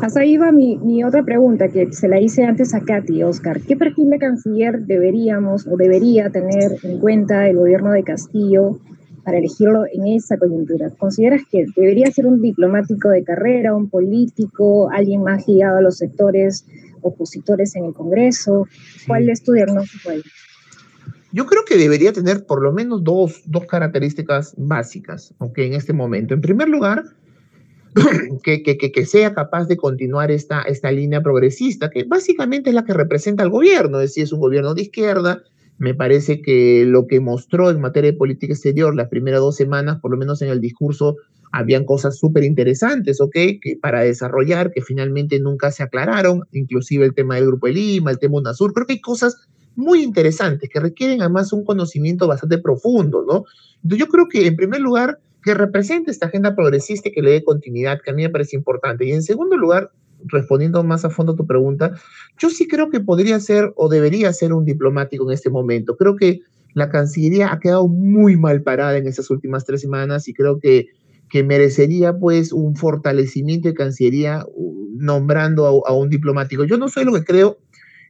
Hasta 0.02 0.22
ahí 0.22 0.38
va 0.38 0.52
mi, 0.52 0.78
mi, 0.78 1.04
otra 1.04 1.24
pregunta, 1.24 1.68
que 1.68 1.94
se 1.94 2.08
la 2.08 2.20
hice 2.20 2.46
antes 2.46 2.74
a 2.74 2.80
Katy, 2.80 3.22
Oscar. 3.22 3.62
¿Qué 3.62 3.78
perfil 3.78 4.10
de 4.10 4.18
canciller 4.18 4.88
deberíamos 4.88 5.68
o 5.68 5.78
debería 5.78 6.32
tener 6.32 6.78
en 6.82 6.98
cuenta 6.98 7.48
el 7.48 7.58
gobierno 7.58 7.92
de 7.92 8.04
Castillo 8.04 8.80
para 9.26 9.40
elegirlo 9.40 9.86
en 9.92 10.08
esa 10.08 10.38
coyuntura? 10.38 10.92
¿Consideras 10.92 11.42
que 11.52 11.66
debería 11.76 12.10
ser 12.12 12.28
un 12.28 12.42
diplomático 12.42 13.10
de 13.10 13.24
carrera, 13.24 13.76
un 13.76 13.90
político, 13.90 14.90
alguien 14.92 15.24
más 15.24 15.48
ligado 15.48 15.80
a 15.80 15.82
los 15.82 15.98
sectores 15.98 16.66
opositores 17.02 17.76
en 17.76 17.86
el 17.86 17.94
Congreso? 17.94 18.68
¿Cuál 19.08 19.30
es 19.30 19.44
tu 19.44 19.54
diagnóstico 19.54 20.12
ahí? 20.12 20.22
Yo 21.32 21.48
creo 21.48 21.66
que 21.68 21.76
debería 21.76 22.14
tener 22.14 22.46
por 22.46 22.62
lo 22.62 22.72
menos 22.72 23.04
dos, 23.04 23.42
dos 23.46 23.66
características 23.66 24.54
básicas, 24.58 25.34
en 25.58 25.74
este 25.74 25.92
momento. 25.92 26.34
En 26.34 26.42
primer 26.42 26.70
lugar, 26.70 27.04
que, 28.44 28.64
que, 28.64 28.78
que, 28.78 29.06
sea 29.06 29.34
capaz 29.34 29.66
de 29.66 29.76
continuar 29.76 30.32
esta, 30.32 30.62
esta 30.62 30.92
línea 30.92 31.22
progresista, 31.22 31.90
que 31.90 32.04
básicamente 32.04 32.70
es 32.70 32.76
la 32.76 32.86
que 32.86 32.94
representa 32.94 33.44
al 33.44 33.50
gobierno, 33.50 34.00
es 34.00 34.12
decir, 34.12 34.24
es 34.24 34.32
un 34.32 34.40
gobierno 34.40 34.76
de 34.76 34.84
izquierda, 34.84 35.44
me 35.78 35.94
parece 35.94 36.42
que 36.42 36.86
lo 36.86 37.08
que 37.08 37.20
mostró 37.20 37.70
en 37.70 37.82
materia 37.82 38.12
de 38.12 38.18
política 38.18 38.54
exterior 38.54 38.96
las 38.96 39.10
primeras 39.10 39.42
dos 39.42 39.56
semanas, 39.56 40.00
por 40.00 40.12
lo 40.12 40.18
menos 40.18 40.42
en 40.42 40.50
el 40.50 40.62
discurso, 40.62 41.18
habían 41.52 41.86
cosas 41.86 42.18
súper 42.18 42.44
interesantes, 42.44 43.22
¿ok? 43.22 43.34
Que 43.62 43.78
para 43.82 44.02
desarrollar, 44.02 44.72
que 44.72 44.82
finalmente 44.82 45.40
nunca 45.40 45.72
se 45.72 45.84
aclararon, 45.84 46.44
inclusive 46.52 47.06
el 47.06 47.14
tema 47.14 47.36
del 47.36 47.48
Grupo 47.48 47.68
de 47.68 47.74
Lima, 47.74 48.12
el 48.12 48.20
tema 48.20 48.38
UNASUR, 48.38 48.74
creo 48.74 48.88
que 48.88 48.94
hay 48.94 49.02
cosas 49.02 49.38
muy 49.76 50.02
interesantes 50.02 50.70
que 50.70 50.80
requieren 50.80 51.22
además 51.22 51.54
un 51.54 51.66
conocimiento 51.66 52.28
bastante 52.28 52.58
profundo, 52.58 53.26
¿no? 53.28 53.46
Yo 53.84 54.08
creo 54.08 54.28
que 54.28 54.48
en 54.48 54.56
primer 54.56 54.82
lugar, 54.82 55.20
que 55.44 55.54
represente 55.54 56.10
esta 56.10 56.26
agenda 56.26 56.56
progresista 56.56 57.10
y 57.10 57.12
que 57.12 57.22
le 57.22 57.32
dé 57.32 57.44
continuidad, 57.44 58.02
que 58.04 58.12
a 58.12 58.14
mí 58.14 58.24
me 58.24 58.30
parece 58.30 58.56
importante. 58.56 59.06
Y 59.06 59.12
en 59.12 59.22
segundo 59.22 59.56
lugar, 59.58 59.92
respondiendo 60.26 60.84
más 60.84 61.06
a 61.06 61.10
fondo 61.10 61.36
tu 61.36 61.46
pregunta, 61.46 61.94
yo 62.38 62.50
sí 62.50 62.68
creo 62.68 62.90
que 62.90 63.00
podría 63.00 63.40
ser 63.40 63.74
o 63.76 63.90
debería 63.90 64.32
ser 64.34 64.54
un 64.54 64.66
diplomático 64.66 65.30
en 65.30 65.34
este 65.34 65.50
momento. 65.50 65.96
Creo 65.98 66.16
que 66.16 66.42
la 66.74 66.90
Cancillería 66.90 67.52
ha 67.54 67.60
quedado 67.60 67.88
muy 67.88 68.38
mal 68.38 68.62
parada 68.62 68.98
en 68.98 69.08
estas 69.08 69.30
últimas 69.30 69.66
tres 69.66 69.82
semanas 69.82 70.28
y 70.28 70.34
creo 70.34 70.60
que, 70.60 70.88
que 71.30 71.44
merecería 71.44 72.18
pues 72.18 72.52
un 72.52 72.76
fortalecimiento 72.76 73.68
de 73.68 73.74
Cancillería 73.74 74.46
nombrando 74.98 75.66
a, 75.66 75.90
a 75.90 75.94
un 75.94 76.10
diplomático. 76.10 76.66
Yo 76.66 76.78
no 76.78 76.90
soy 76.90 77.06
lo 77.06 77.14
que 77.14 77.24
creo 77.24 77.60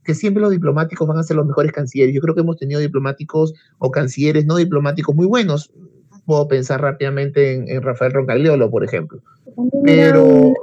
que 0.03 0.13
siempre 0.13 0.41
los 0.41 0.51
diplomáticos 0.51 1.07
van 1.07 1.17
a 1.17 1.23
ser 1.23 1.35
los 1.35 1.47
mejores 1.47 1.71
cancilleres. 1.71 2.13
Yo 2.13 2.21
creo 2.21 2.35
que 2.35 2.41
hemos 2.41 2.57
tenido 2.57 2.79
diplomáticos 2.79 3.53
o 3.79 3.91
cancilleres 3.91 4.45
no 4.45 4.55
diplomáticos 4.55 5.15
muy 5.15 5.25
buenos. 5.25 5.71
Puedo 6.25 6.47
pensar 6.47 6.81
rápidamente 6.81 7.53
en, 7.53 7.67
en 7.67 7.81
Rafael 7.81 8.13
Roncagliolo, 8.13 8.69
por 8.69 8.83
ejemplo. 8.83 9.21
Pero 9.83 10.53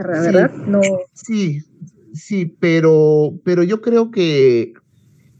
izquierda, 0.00 0.20
¿verdad? 0.20 0.54
No. 0.66 0.80
Sí, 1.12 1.62
sí, 2.12 2.46
pero, 2.60 3.34
pero 3.44 3.62
yo 3.62 3.80
creo 3.80 4.10
que, 4.10 4.74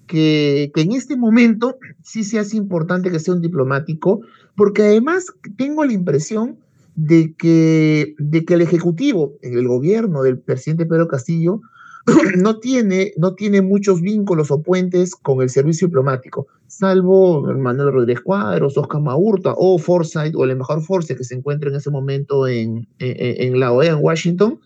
que, 0.07 0.71
que, 0.75 0.81
en 0.81 0.93
este 0.93 1.17
momento 1.17 1.79
sí 2.03 2.25
se 2.25 2.39
hace 2.39 2.57
importante 2.57 3.11
que 3.11 3.21
sea 3.21 3.35
un 3.35 3.43
diplomático, 3.43 4.21
porque 4.57 4.83
además 4.83 5.27
tengo 5.57 5.85
la 5.85 5.93
impresión 5.93 6.59
de 6.97 7.35
que, 7.35 8.15
de 8.19 8.45
que 8.45 8.55
el 8.55 8.63
Ejecutivo, 8.63 9.35
el 9.43 9.69
gobierno 9.69 10.23
del 10.23 10.39
presidente 10.39 10.87
Pedro 10.87 11.09
Castillo, 11.09 11.61
no 12.39 12.59
tiene, 12.59 13.13
no 13.17 13.35
tiene 13.35 13.63
muchos 13.63 14.01
vínculos 14.01 14.51
o 14.51 14.63
puentes 14.63 15.15
con 15.15 15.43
el 15.43 15.51
servicio 15.51 15.89
diplomático, 15.89 16.47
salvo 16.69 17.43
Manuel 17.43 17.93
Rodríguez 17.93 18.23
Cuadros, 18.23 18.77
Oscar 18.77 19.01
Maurta 19.01 19.55
o 19.57 19.79
Forsyth 19.79 20.35
o 20.35 20.45
el 20.45 20.51
embajador 20.51 20.83
Forsyth 20.83 21.19
que 21.19 21.25
se 21.25 21.35
encuentra 21.35 21.71
en 21.71 21.77
ese 21.77 21.91
momento 21.91 22.47
en, 22.47 22.89
en, 22.99 23.55
en 23.55 23.61
la 23.61 23.73
OEA 23.73 23.93
en 23.93 23.99
Washington, 24.03 24.61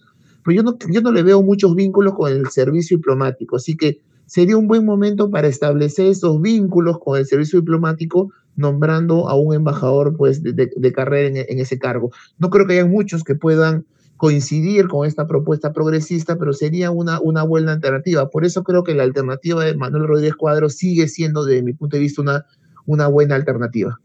pero 0.45 0.57
yo 0.57 0.62
no, 0.62 0.78
yo 0.90 1.00
no 1.00 1.12
le 1.12 1.23
veo 1.23 1.42
muchos 1.42 1.75
vínculos 1.75 2.14
con 2.14 2.33
el 2.33 2.49
servicio 2.49 2.97
diplomático, 2.97 3.57
así 3.57 3.76
que 3.76 4.00
sería 4.26 4.57
un 4.57 4.69
buen 4.69 4.85
momento 4.85 5.28
para 5.28 5.49
establecer 5.49 6.07
esos 6.07 6.40
vínculos 6.40 6.99
con 7.00 7.19
el 7.19 7.26
servicio 7.26 7.59
diplomático 7.61 8.30
nombrando 8.57 9.28
a 9.28 9.35
un 9.35 9.54
embajador 9.54 10.16
pues, 10.16 10.42
de, 10.42 10.52
de, 10.52 10.92
carrera 10.92 11.40
en, 11.49 11.59
ese 11.59 11.78
cargo. 11.78 12.11
No 12.38 12.50
creo 12.50 12.66
que 12.66 12.75
haya 12.75 12.87
muchos 12.87 13.25
que 13.25 13.35
puedan 13.35 13.87
coincidir 14.20 14.86
con 14.86 15.06
esta 15.06 15.26
propuesta 15.26 15.72
progresista, 15.72 16.36
pero 16.36 16.52
sería 16.52 16.90
una, 16.90 17.18
una 17.22 17.42
buena 17.42 17.72
alternativa. 17.72 18.28
Por 18.28 18.44
eso 18.44 18.62
creo 18.64 18.84
que 18.84 18.94
la 18.94 19.02
alternativa 19.02 19.64
de 19.64 19.74
Manuel 19.74 20.06
Rodríguez 20.06 20.36
Cuadro 20.36 20.68
sigue 20.68 21.08
siendo, 21.08 21.46
desde 21.46 21.62
mi 21.62 21.72
punto 21.72 21.96
de 21.96 22.02
vista, 22.02 22.20
una, 22.20 22.44
una 22.84 23.08
buena 23.08 23.34
alternativa. 23.34 23.98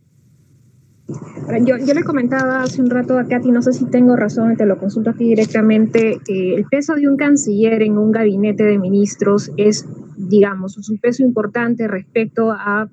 Yo, 1.65 1.75
yo, 1.86 1.93
le 1.93 2.03
comentaba 2.05 2.63
hace 2.63 2.81
un 2.81 2.89
rato 2.89 3.19
a 3.19 3.25
Katy, 3.25 3.51
no 3.51 3.62
sé 3.62 3.74
si 3.74 3.88
tengo 3.88 4.15
razón, 4.15 4.55
te 4.55 4.65
lo 4.65 4.77
consulto 4.77 5.10
aquí 5.10 5.25
directamente, 5.25 6.17
el 6.29 6.63
peso 6.72 6.95
de 6.95 7.10
un 7.10 7.17
canciller 7.17 7.81
en 7.81 7.98
un 7.98 8.13
gabinete 8.13 8.63
de 8.63 8.79
ministros 8.79 9.51
es, 9.57 9.86
digamos, 10.15 10.77
es 10.77 10.89
un 10.89 10.98
peso 10.98 11.24
importante 11.24 11.89
respecto 11.89 12.53
a 12.53 12.89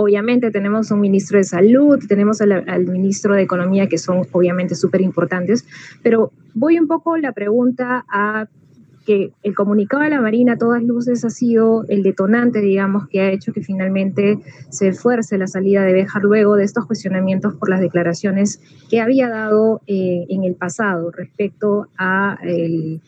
obviamente 0.00 0.52
tenemos 0.52 0.92
un 0.92 1.00
ministro 1.00 1.38
de 1.38 1.44
salud, 1.44 1.98
tenemos 2.08 2.40
al, 2.40 2.86
ministro 2.86 3.34
de 3.34 3.42
economía 3.42 3.88
que 3.88 3.98
son 3.98 4.28
obviamente 4.30 4.76
súper 4.76 5.00
importantes, 5.00 5.66
pero 6.04 6.30
voy 6.54 6.78
un 6.78 6.86
poco 6.86 7.16
la 7.16 7.32
pregunta 7.32 8.04
a 8.08 8.46
que 9.04 9.32
el 9.42 9.56
comunicado 9.56 10.04
de 10.04 10.10
la 10.10 10.20
Marina 10.20 10.52
a 10.52 10.56
todas 10.56 10.84
luces 10.84 11.24
ha 11.24 11.30
sido 11.30 11.84
el 11.88 12.04
detonante, 12.04 12.60
digamos, 12.60 13.08
que 13.08 13.22
ha 13.22 13.32
hecho 13.32 13.52
que 13.52 13.62
finalmente 13.62 14.38
se 14.68 14.86
esfuerce 14.86 15.36
la 15.36 15.48
salida 15.48 15.82
de 15.82 15.92
Béjar 15.92 16.22
luego 16.22 16.54
de 16.54 16.62
estos 16.62 16.86
cuestionamientos 16.86 17.54
por 17.56 17.68
las 17.68 17.80
declaraciones 17.80 18.60
que 18.88 19.00
había 19.00 19.28
dado 19.28 19.80
eh, 19.88 20.26
en 20.28 20.44
el 20.44 20.54
pasado 20.54 21.10
respecto 21.10 21.88
a 21.98 22.38
el 22.44 23.00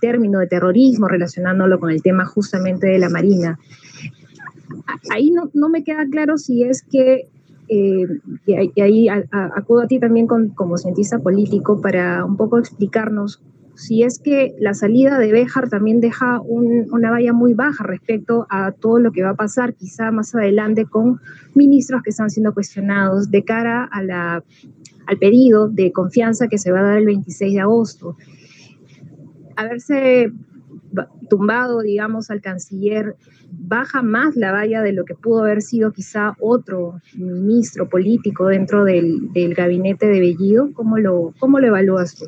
término 0.00 0.38
de 0.38 0.46
terrorismo, 0.46 1.08
relacionándolo 1.08 1.80
con 1.80 1.90
el 1.90 2.02
tema 2.02 2.24
justamente 2.24 2.86
de 2.86 3.00
la 3.00 3.08
Marina 3.08 3.58
ahí 5.10 5.30
no, 5.30 5.68
me 5.68 5.84
queda 5.84 6.06
claro 6.08 6.38
si 6.38 6.62
es 6.62 6.82
que, 6.82 7.28
eh, 7.68 8.06
y, 8.46 8.80
ahí 8.80 9.08
acudo 9.08 9.82
a 9.82 9.86
ti 9.86 9.98
también 9.98 10.26
como 10.26 10.76
cientista 10.76 11.18
político 11.18 11.80
para 11.80 12.24
un 12.24 12.36
poco 12.36 12.58
explicarnos 12.58 13.42
si 13.76 14.02
es 14.02 14.18
que 14.18 14.56
la 14.58 14.72
salida 14.74 15.18
de 15.18 15.32
Béjar 15.32 15.68
también 15.68 16.00
deja 16.00 16.40
un, 16.40 16.86
una 16.90 17.10
valla 17.10 17.32
muy 17.34 17.52
baja 17.52 17.84
respecto 17.84 18.46
a 18.48 18.72
todo 18.72 18.98
lo 18.98 19.12
que 19.12 19.22
va 19.22 19.30
a 19.30 19.34
pasar 19.34 19.74
quizá 19.74 20.10
más 20.10 20.34
adelante 20.34 20.86
con 20.86 21.20
ministros 21.54 22.02
que 22.02 22.10
están 22.10 22.30
siendo 22.30 22.54
cuestionados 22.54 23.30
de 23.30 23.44
cara 23.44 23.84
a 23.84 24.02
la, 24.02 24.44
al 25.06 25.18
pedido 25.18 25.68
de 25.68 25.92
confianza 25.92 26.48
que 26.48 26.58
se 26.58 26.72
va 26.72 26.80
a 26.80 26.84
dar 26.84 26.98
el 26.98 27.04
26 27.04 27.52
de 27.52 27.60
agosto. 27.60 28.16
Haberse 29.56 30.32
tumbado, 31.28 31.82
digamos, 31.82 32.30
al 32.30 32.40
canciller 32.40 33.16
baja 33.50 34.02
más 34.02 34.36
la 34.36 34.52
valla 34.52 34.82
de 34.82 34.92
lo 34.92 35.04
que 35.04 35.14
pudo 35.14 35.42
haber 35.42 35.62
sido 35.62 35.92
quizá 35.92 36.34
otro 36.40 37.00
ministro 37.14 37.88
político 37.88 38.46
dentro 38.46 38.84
del, 38.84 39.32
del 39.32 39.54
gabinete 39.54 40.06
de 40.06 40.20
Bellido? 40.20 40.70
¿Cómo 40.72 40.98
lo, 40.98 41.34
cómo 41.38 41.58
evalúas 41.58 42.14
tú? 42.14 42.26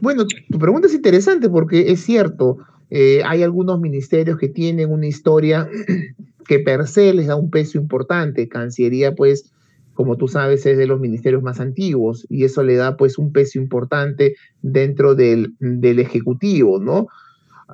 Bueno, 0.00 0.24
tu 0.26 0.58
pregunta 0.58 0.86
es 0.86 0.94
interesante 0.94 1.48
porque 1.48 1.92
es 1.92 2.00
cierto, 2.00 2.58
eh, 2.90 3.22
hay 3.24 3.42
algunos 3.42 3.80
ministerios 3.80 4.38
que 4.38 4.48
tienen 4.48 4.90
una 4.90 5.06
historia 5.06 5.68
que 6.46 6.58
per 6.58 6.86
se 6.86 7.14
les 7.14 7.28
da 7.28 7.36
un 7.36 7.50
peso 7.50 7.78
importante. 7.78 8.48
Cancillería, 8.48 9.14
pues, 9.14 9.52
como 9.94 10.16
tú 10.16 10.26
sabes, 10.26 10.64
es 10.66 10.78
de 10.78 10.86
los 10.86 11.00
ministerios 11.00 11.42
más 11.42 11.60
antiguos 11.60 12.26
y 12.28 12.44
eso 12.44 12.62
le 12.62 12.76
da, 12.76 12.96
pues, 12.96 13.18
un 13.18 13.32
peso 13.32 13.58
importante 13.58 14.34
dentro 14.62 15.14
del, 15.14 15.54
del 15.60 15.98
Ejecutivo, 16.00 16.80
¿no? 16.80 17.06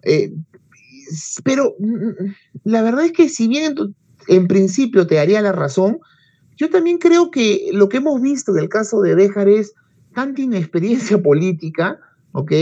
Eh, 0.02 0.32
pero 1.44 1.74
mm, 1.78 1.94
mm, 1.94 2.34
la 2.64 2.82
verdad 2.82 3.04
es 3.04 3.12
que 3.12 3.28
si 3.28 3.48
bien 3.48 3.74
en 4.28 4.48
principio 4.48 5.06
te 5.06 5.16
daría 5.16 5.40
la 5.42 5.52
razón, 5.52 5.98
yo 6.56 6.70
también 6.70 6.98
creo 6.98 7.30
que 7.30 7.68
lo 7.72 7.88
que 7.88 7.98
hemos 7.98 8.20
visto 8.20 8.52
en 8.52 8.62
el 8.62 8.68
caso 8.68 9.00
de 9.02 9.14
Béjar 9.14 9.48
es 9.48 9.74
tanta 10.14 10.42
inexperiencia 10.42 11.22
política, 11.22 12.00
¿ok? 12.32 12.52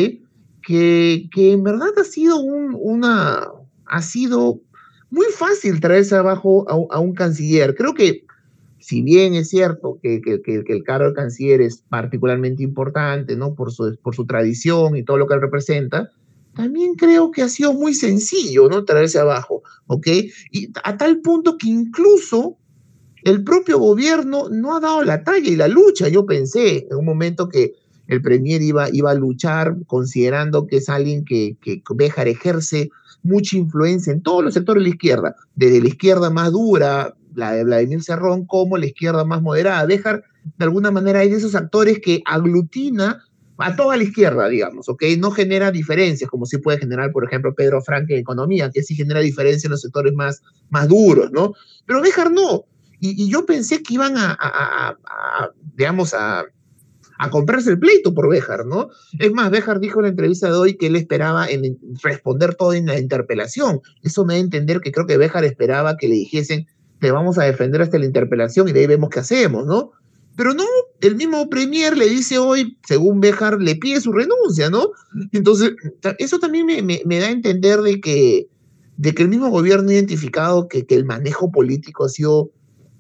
Que, 0.67 1.29
que 1.33 1.53
en 1.53 1.63
verdad 1.63 1.91
ha 1.99 2.05
sido 2.05 2.41
un, 2.41 2.77
una, 2.79 3.49
ha 3.87 4.03
sido 4.03 4.61
muy 5.11 5.27
fácil 5.27 5.81
traerse 5.81 6.17
abajo 6.17 6.67
a, 6.69 6.97
a, 6.97 6.99
un 6.99 7.15
canciller. 7.15 7.75
Creo 7.75 7.95
que 7.95 8.25
si 8.79 9.03
bien 9.03 9.35
es 9.35 9.51
cierto 9.51 9.99
que, 10.03 10.21
que, 10.21 10.43
que, 10.43 10.65
el 10.67 10.83
cargo 10.83 11.09
de 11.09 11.15
canciller 11.15 11.61
es 11.61 11.85
particularmente 11.89 12.63
importante, 12.63 13.37
¿no? 13.37 13.55
Por 13.55 13.73
su, 13.73 13.97
por 14.03 14.15
su 14.15 14.27
tradición 14.27 14.97
y 14.97 15.05
todo 15.05 15.19
lo 15.19 15.27
que 15.27 15.35
él 15.35 15.41
representa, 15.41 16.11
también 16.55 16.95
creo 16.95 17.31
que 17.31 17.43
ha 17.43 17.49
sido 17.49 17.73
muy 17.73 17.95
sencillo, 17.95 18.69
¿no? 18.69 18.85
Traerse 18.85 19.19
abajo, 19.19 19.63
¿ok? 19.87 20.07
Y 20.53 20.71
a 20.83 20.97
tal 20.97 21.21
punto 21.21 21.59
que 21.59 21.69
incluso 21.69 22.57
el 23.23 23.43
propio 23.43 23.79
gobierno 23.79 24.49
no 24.51 24.77
ha 24.77 24.81
dado 24.81 25.03
la 25.03 25.25
talla 25.25 25.49
y 25.49 25.57
la 25.57 25.69
lucha. 25.69 26.09
Yo 26.09 26.27
pensé 26.27 26.87
en 26.91 26.97
un 26.97 27.05
momento 27.05 27.49
que 27.49 27.73
el 28.07 28.21
Premier 28.21 28.63
iba, 28.63 28.89
iba 28.93 29.11
a 29.11 29.15
luchar 29.15 29.77
considerando 29.87 30.67
que 30.67 30.77
es 30.77 30.89
alguien 30.89 31.25
que, 31.25 31.57
que 31.63 31.83
Béjar 31.95 32.29
ejerce 32.29 32.91
mucha 33.23 33.57
influencia 33.57 34.13
en 34.13 34.23
todos 34.23 34.45
los 34.45 34.55
sectores 34.55 34.83
de 34.83 34.91
la 34.91 34.95
izquierda, 34.95 35.37
desde 35.55 35.81
la 35.81 35.89
izquierda 35.89 36.31
más 36.31 36.53
dura, 36.53 37.15
la 37.35 37.53
de 37.53 37.65
Vladimir 37.65 38.03
Cerrón, 38.03 38.47
como 38.47 38.77
la 38.77 38.87
izquierda 38.87 39.25
más 39.25 39.43
moderada. 39.43 39.87
Béjar, 39.87 40.23
de 40.59 40.65
alguna 40.65 40.91
manera, 40.91 41.23
es 41.23 41.31
de 41.31 41.39
esos 41.39 41.55
actores 41.55 42.01
que 42.01 42.23
aglutina 42.27 43.25
a 43.59 43.77
toda 43.77 43.97
la 43.97 44.03
izquierda, 44.03 44.49
digamos, 44.49 44.89
¿ok? 44.89 45.03
No 45.19 45.31
genera 45.31 45.71
diferencias, 45.71 46.29
como 46.29 46.47
sí 46.47 46.59
puede 46.59 46.79
generar, 46.79 47.13
por 47.13 47.25
ejemplo, 47.25 47.55
Pedro 47.55 47.83
Franque 47.83 48.15
en 48.15 48.21
economía, 48.21 48.71
que 48.71 48.83
sí 48.83 48.95
genera 48.95 49.21
diferencias 49.21 49.65
en 49.65 49.71
los 49.71 49.81
sectores 49.81 50.13
más, 50.15 50.43
más 50.71 50.89
duros, 50.89 51.31
¿no? 51.33 51.55
Pero 51.87 52.03
Béjar 52.03 52.31
no. 52.31 52.65
Y, 53.01 53.23
y, 53.23 53.31
yo 53.31 53.45
pensé 53.45 53.83
que 53.83 53.95
iban 53.95 54.17
a, 54.17 54.31
a, 54.33 54.89
a, 54.89 54.89
a 54.89 55.51
digamos, 55.77 56.15
a 56.15 57.31
comprarse 57.31 57.71
el 57.71 57.79
pleito 57.79 58.15
por 58.15 58.29
Béjar, 58.29 58.67
¿no? 58.67 58.91
Es 59.19 59.33
más, 59.33 59.51
Béjar 59.51 59.81
dijo 59.81 60.01
en 60.01 60.05
la 60.05 60.09
entrevista 60.11 60.49
de 60.49 60.57
hoy 60.57 60.77
que 60.77 60.87
él 60.87 60.97
esperaba 60.97 61.49
en 61.49 61.79
responder 62.03 62.55
todo 62.55 62.73
en 62.75 62.87
la 62.87 62.99
interpelación. 62.99 63.81
Eso 64.03 64.25
me 64.25 64.35
da 64.35 64.39
a 64.39 64.43
entender 64.43 64.81
que 64.81 64.93
creo 64.93 65.07
que 65.07 65.17
Béjar 65.17 65.45
esperaba 65.45 65.97
que 65.97 66.09
le 66.09 66.15
dijesen, 66.15 66.67
te 67.01 67.11
vamos 67.11 67.39
a 67.39 67.45
defender 67.45 67.83
hasta 67.83 67.99
la 67.99 68.07
interpelación 68.07 68.69
y 68.69 68.73
de 68.73 68.81
ahí 68.81 68.87
vemos 68.87 69.11
qué 69.11 69.21
hacemos, 69.21 69.67
¿no? 69.67 69.93
Pero 70.37 70.53
no, 70.53 70.65
el 71.01 71.15
mismo 71.15 71.49
Premier 71.49 71.97
le 71.97 72.09
dice 72.09 72.39
hoy, 72.39 72.77
según 72.87 73.21
Béjar, 73.21 73.61
le 73.61 73.77
pide 73.77 74.01
su 74.01 74.13
renuncia, 74.13 74.69
¿no? 74.69 74.91
Entonces, 75.33 75.75
eso 76.19 76.39
también 76.39 76.67
me, 76.67 76.83
me, 76.83 77.19
da 77.21 77.27
a 77.27 77.31
entender 77.31 77.81
de 77.83 78.01
que, 78.01 78.49
de 78.97 79.15
que 79.15 79.23
el 79.23 79.29
mismo 79.29 79.49
gobierno 79.51 79.91
ha 79.91 79.95
identificado 79.95 80.67
que, 80.67 80.87
que 80.87 80.97
el 80.97 81.05
manejo 81.05 81.53
político 81.53 82.05
ha 82.05 82.09
sido, 82.09 82.51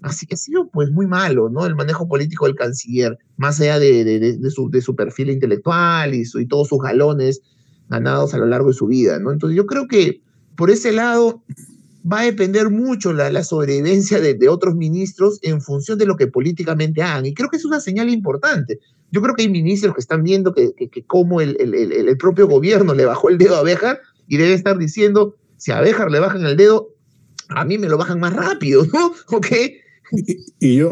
así 0.02 0.26
ha 0.30 0.36
sido 0.36 0.68
pues 0.68 0.92
muy 0.92 1.06
malo, 1.06 1.48
¿no? 1.50 1.66
El 1.66 1.74
manejo 1.74 2.06
político 2.06 2.46
del 2.46 2.54
canciller, 2.54 3.18
más 3.36 3.60
allá 3.60 3.80
de, 3.80 4.04
de 4.04 4.50
su, 4.50 4.70
de 4.70 4.80
su 4.80 4.94
perfil 4.94 5.30
intelectual 5.30 6.14
y, 6.14 6.24
su, 6.24 6.38
y 6.38 6.46
todos 6.46 6.68
sus 6.68 6.78
galones 6.78 7.40
ganados 7.88 8.32
a 8.34 8.38
lo 8.38 8.46
largo 8.46 8.68
de 8.68 8.74
su 8.74 8.86
vida, 8.86 9.18
¿no? 9.18 9.32
Entonces 9.32 9.56
yo 9.56 9.66
creo 9.66 9.88
que 9.88 10.22
por 10.56 10.70
ese 10.70 10.92
lado 10.92 11.42
va 12.10 12.20
a 12.20 12.24
depender 12.24 12.70
mucho 12.70 13.12
la, 13.12 13.42
sobrevivencia 13.42 14.20
de, 14.20 14.48
otros 14.48 14.74
ministros 14.74 15.38
en 15.42 15.60
función 15.60 15.98
de 15.98 16.06
lo 16.06 16.16
que 16.16 16.26
políticamente 16.26 17.02
hagan. 17.02 17.26
Y 17.26 17.34
creo 17.34 17.48
que 17.48 17.56
es 17.56 17.64
una 17.64 17.80
señal 17.80 18.10
importante. 18.10 18.78
Yo 19.10 19.22
creo 19.22 19.34
que 19.34 19.42
hay 19.42 19.48
ministros 19.48 19.94
que 19.94 20.00
están 20.00 20.22
viendo 20.22 20.52
que, 20.52 20.72
que, 20.74 21.04
como 21.06 21.40
el, 21.40 21.56
propio 22.18 22.46
gobierno 22.46 22.94
le 22.94 23.06
bajó 23.06 23.30
el 23.30 23.38
dedo 23.38 23.56
a 23.56 23.62
Béjar 23.62 24.00
y 24.28 24.36
debe 24.36 24.52
estar 24.52 24.76
diciendo, 24.76 25.36
si 25.56 25.72
a 25.72 25.80
Béjar 25.80 26.10
le 26.10 26.20
bajan 26.20 26.44
el 26.44 26.56
dedo, 26.56 26.88
a 27.48 27.64
mí 27.64 27.78
me 27.78 27.88
lo 27.88 27.96
bajan 27.96 28.20
más 28.20 28.34
rápido, 28.34 28.84
¿no? 28.92 29.12
¿Ok? 29.36 29.46
Y, 30.12 30.38
y 30.60 30.76
yo, 30.76 30.90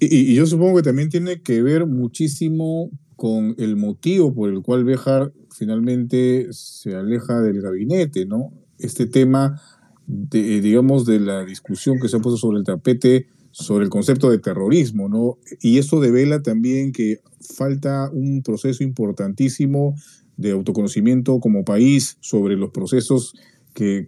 y, 0.00 0.32
y, 0.32 0.34
yo 0.34 0.46
supongo 0.46 0.76
que 0.78 0.82
también 0.82 1.08
tiene 1.08 1.42
que 1.42 1.62
ver 1.62 1.86
muchísimo 1.86 2.90
con 3.16 3.54
el 3.58 3.76
motivo 3.76 4.34
por 4.34 4.50
el 4.50 4.62
cual 4.62 4.84
Béjar 4.84 5.32
finalmente 5.50 6.48
se 6.50 6.94
aleja 6.94 7.40
del 7.40 7.60
gabinete, 7.60 8.26
¿no? 8.26 8.52
Este 8.78 9.06
tema 9.06 9.60
de, 10.08 10.60
digamos, 10.60 11.04
de 11.06 11.20
la 11.20 11.44
discusión 11.44 11.98
que 12.00 12.08
se 12.08 12.16
ha 12.16 12.20
puesto 12.20 12.38
sobre 12.38 12.58
el 12.58 12.64
tapete 12.64 13.28
sobre 13.50 13.84
el 13.84 13.90
concepto 13.90 14.30
de 14.30 14.38
terrorismo, 14.38 15.08
¿no? 15.08 15.38
Y 15.60 15.78
eso 15.78 16.00
devela 16.00 16.42
también 16.42 16.92
que 16.92 17.20
falta 17.40 18.10
un 18.12 18.42
proceso 18.42 18.84
importantísimo 18.84 19.94
de 20.36 20.52
autoconocimiento 20.52 21.40
como 21.40 21.64
país 21.64 22.16
sobre 22.20 22.56
los 22.56 22.70
procesos 22.70 23.34
que, 23.74 24.06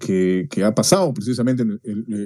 que, 0.51 0.65
ha 0.65 0.75
pasado 0.75 1.13
precisamente 1.15 1.63
en 1.63 1.81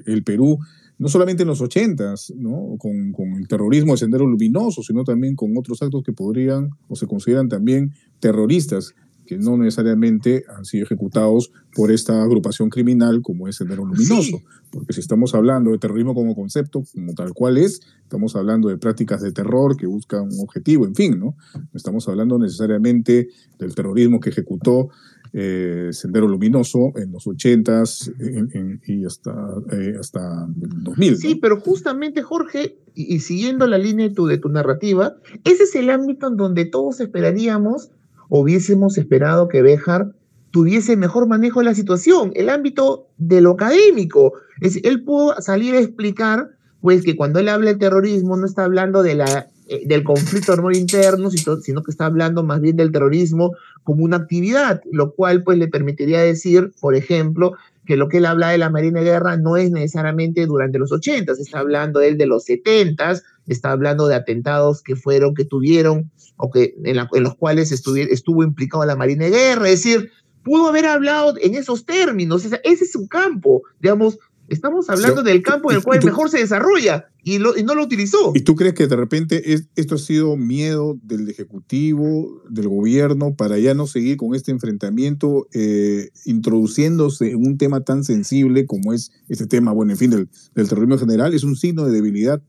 el, 0.06 0.24
Perú, 0.24 0.58
no 0.98 1.08
solamente 1.08 1.42
en 1.42 1.48
los 1.48 1.60
ochentas, 1.60 2.32
¿no? 2.36 2.76
Con, 2.78 3.12
con, 3.12 3.34
el 3.34 3.48
terrorismo 3.48 3.92
de 3.92 3.98
Sendero 3.98 4.26
Luminoso, 4.26 4.82
sino 4.82 5.04
también 5.04 5.34
con 5.34 5.56
otros 5.56 5.82
actos 5.82 6.02
que 6.02 6.12
podrían 6.12 6.70
o 6.88 6.96
se 6.96 7.06
consideran 7.06 7.48
también 7.48 7.92
terroristas 8.20 8.94
que 9.26 9.38
no 9.38 9.56
necesariamente 9.56 10.44
han 10.54 10.64
sido 10.64 10.84
ejecutados 10.84 11.52
por 11.74 11.90
esta 11.90 12.22
agrupación 12.22 12.70
criminal 12.70 13.22
como 13.22 13.48
es 13.48 13.56
Sendero 13.56 13.84
Luminoso. 13.84 14.40
Porque 14.70 14.92
si 14.92 15.00
estamos 15.00 15.34
hablando 15.34 15.70
de 15.70 15.78
terrorismo 15.78 16.14
como 16.14 16.34
concepto, 16.34 16.82
como 16.92 17.14
tal 17.14 17.32
cual 17.32 17.58
es, 17.58 17.80
estamos 18.02 18.34
hablando 18.36 18.68
de 18.68 18.76
prácticas 18.76 19.22
de 19.22 19.32
terror 19.32 19.76
que 19.76 19.86
buscan 19.86 20.22
un 20.22 20.40
objetivo, 20.40 20.84
en 20.84 20.94
fin, 20.94 21.18
¿no? 21.18 21.36
Estamos 21.74 22.08
hablando 22.08 22.38
necesariamente 22.38 23.28
del 23.58 23.74
terrorismo 23.74 24.20
que 24.20 24.30
ejecutó 24.30 24.90
eh, 25.36 25.88
Sendero 25.90 26.28
Luminoso 26.28 26.92
en 26.94 27.10
los 27.10 27.26
80s 27.26 28.80
y 28.86 29.04
hasta, 29.04 29.32
eh, 29.72 29.94
hasta 29.98 30.46
2000. 30.48 31.16
Sí, 31.16 31.34
pero 31.34 31.60
justamente, 31.60 32.22
Jorge, 32.22 32.78
y, 32.94 33.18
siguiendo 33.18 33.66
la 33.66 33.78
línea 33.78 34.08
de 34.08 34.14
tu, 34.14 34.26
de 34.26 34.38
tu 34.38 34.48
narrativa, 34.48 35.16
ese 35.42 35.64
es 35.64 35.74
el 35.74 35.90
ámbito 35.90 36.28
en 36.28 36.36
donde 36.36 36.66
todos 36.66 37.00
esperaríamos 37.00 37.90
hubiésemos 38.28 38.98
esperado 38.98 39.48
que 39.48 39.62
Béjar 39.62 40.12
tuviese 40.50 40.96
mejor 40.96 41.26
manejo 41.26 41.58
de 41.58 41.66
la 41.66 41.74
situación, 41.74 42.30
el 42.36 42.48
ámbito 42.48 43.08
de 43.18 43.40
lo 43.40 43.50
académico. 43.50 44.34
Es, 44.60 44.78
él 44.84 45.02
pudo 45.02 45.34
salir 45.40 45.74
a 45.74 45.80
explicar, 45.80 46.50
pues, 46.80 47.02
que 47.02 47.16
cuando 47.16 47.40
él 47.40 47.48
habla 47.48 47.72
de 47.72 47.78
terrorismo 47.78 48.36
no 48.36 48.46
está 48.46 48.64
hablando 48.64 49.02
de 49.02 49.16
la, 49.16 49.48
eh, 49.66 49.82
del 49.84 50.04
conflicto 50.04 50.52
armado 50.52 50.78
interno, 50.78 51.28
sino 51.30 51.82
que 51.82 51.90
está 51.90 52.06
hablando 52.06 52.44
más 52.44 52.60
bien 52.60 52.76
del 52.76 52.92
terrorismo 52.92 53.52
como 53.82 54.04
una 54.04 54.18
actividad, 54.18 54.80
lo 54.92 55.14
cual, 55.14 55.42
pues, 55.42 55.58
le 55.58 55.66
permitiría 55.66 56.20
decir, 56.20 56.72
por 56.80 56.94
ejemplo, 56.94 57.54
que 57.84 57.96
lo 57.96 58.08
que 58.08 58.18
él 58.18 58.26
habla 58.26 58.50
de 58.50 58.58
la 58.58 58.70
Marina 58.70 59.00
de 59.00 59.06
Guerra 59.06 59.36
no 59.36 59.56
es 59.56 59.72
necesariamente 59.72 60.46
durante 60.46 60.78
los 60.78 60.92
80, 60.92 61.32
está 61.32 61.58
hablando 61.58 62.00
él 62.00 62.16
de 62.16 62.26
los 62.26 62.44
70, 62.44 63.20
está 63.46 63.72
hablando 63.72 64.06
de 64.06 64.14
atentados 64.14 64.82
que 64.82 64.96
fueron, 64.96 65.34
que 65.34 65.44
tuvieron, 65.44 66.10
o 66.36 66.50
que 66.50 66.74
en, 66.84 67.22
los 67.22 67.34
cuales 67.36 67.72
estuvo 67.72 68.42
implicado 68.42 68.84
la 68.84 68.96
Marina 68.96 69.24
de 69.24 69.30
Guerra, 69.30 69.68
es 69.68 69.82
decir, 69.82 70.10
pudo 70.42 70.68
haber 70.68 70.86
hablado 70.86 71.34
en 71.40 71.54
esos 71.54 71.86
términos, 71.86 72.44
ese 72.44 72.60
es 72.62 72.92
su 72.92 73.08
campo, 73.08 73.62
digamos, 73.80 74.18
Estamos 74.48 74.90
hablando 74.90 75.22
del 75.22 75.42
campo 75.42 75.70
en 75.70 75.78
el 75.78 75.82
cual 75.82 76.00
mejor 76.04 76.28
se 76.28 76.38
desarrolla 76.38 77.06
y, 77.22 77.38
no 77.38 77.74
lo 77.74 77.82
utilizó. 77.82 78.32
¿Y 78.34 78.42
tú 78.42 78.54
crees 78.54 78.74
que 78.74 78.86
de 78.86 78.96
repente 78.96 79.42
esto 79.74 79.94
ha 79.94 79.98
sido 79.98 80.36
miedo 80.36 80.98
del 81.02 81.28
Ejecutivo, 81.30 82.42
del 82.48 82.68
gobierno, 82.68 83.34
para 83.34 83.58
ya 83.58 83.74
no 83.74 83.86
seguir 83.86 84.16
con 84.18 84.34
este 84.34 84.50
enfrentamiento, 84.50 85.48
eh, 85.52 86.10
introduciéndose 86.26 87.30
en 87.30 87.46
un 87.46 87.56
tema 87.56 87.80
tan 87.80 88.04
sensible 88.04 88.66
como 88.66 88.92
es 88.92 89.12
este 89.28 89.46
tema, 89.46 89.72
bueno, 89.72 89.92
en 89.92 89.98
fin, 89.98 90.10
del, 90.10 90.28
terrorismo 90.54 90.98
general? 90.98 91.32
¿Es 91.32 91.44
un 91.44 91.56
signo 91.56 91.86
de 91.86 91.92
debilidad 91.92 92.42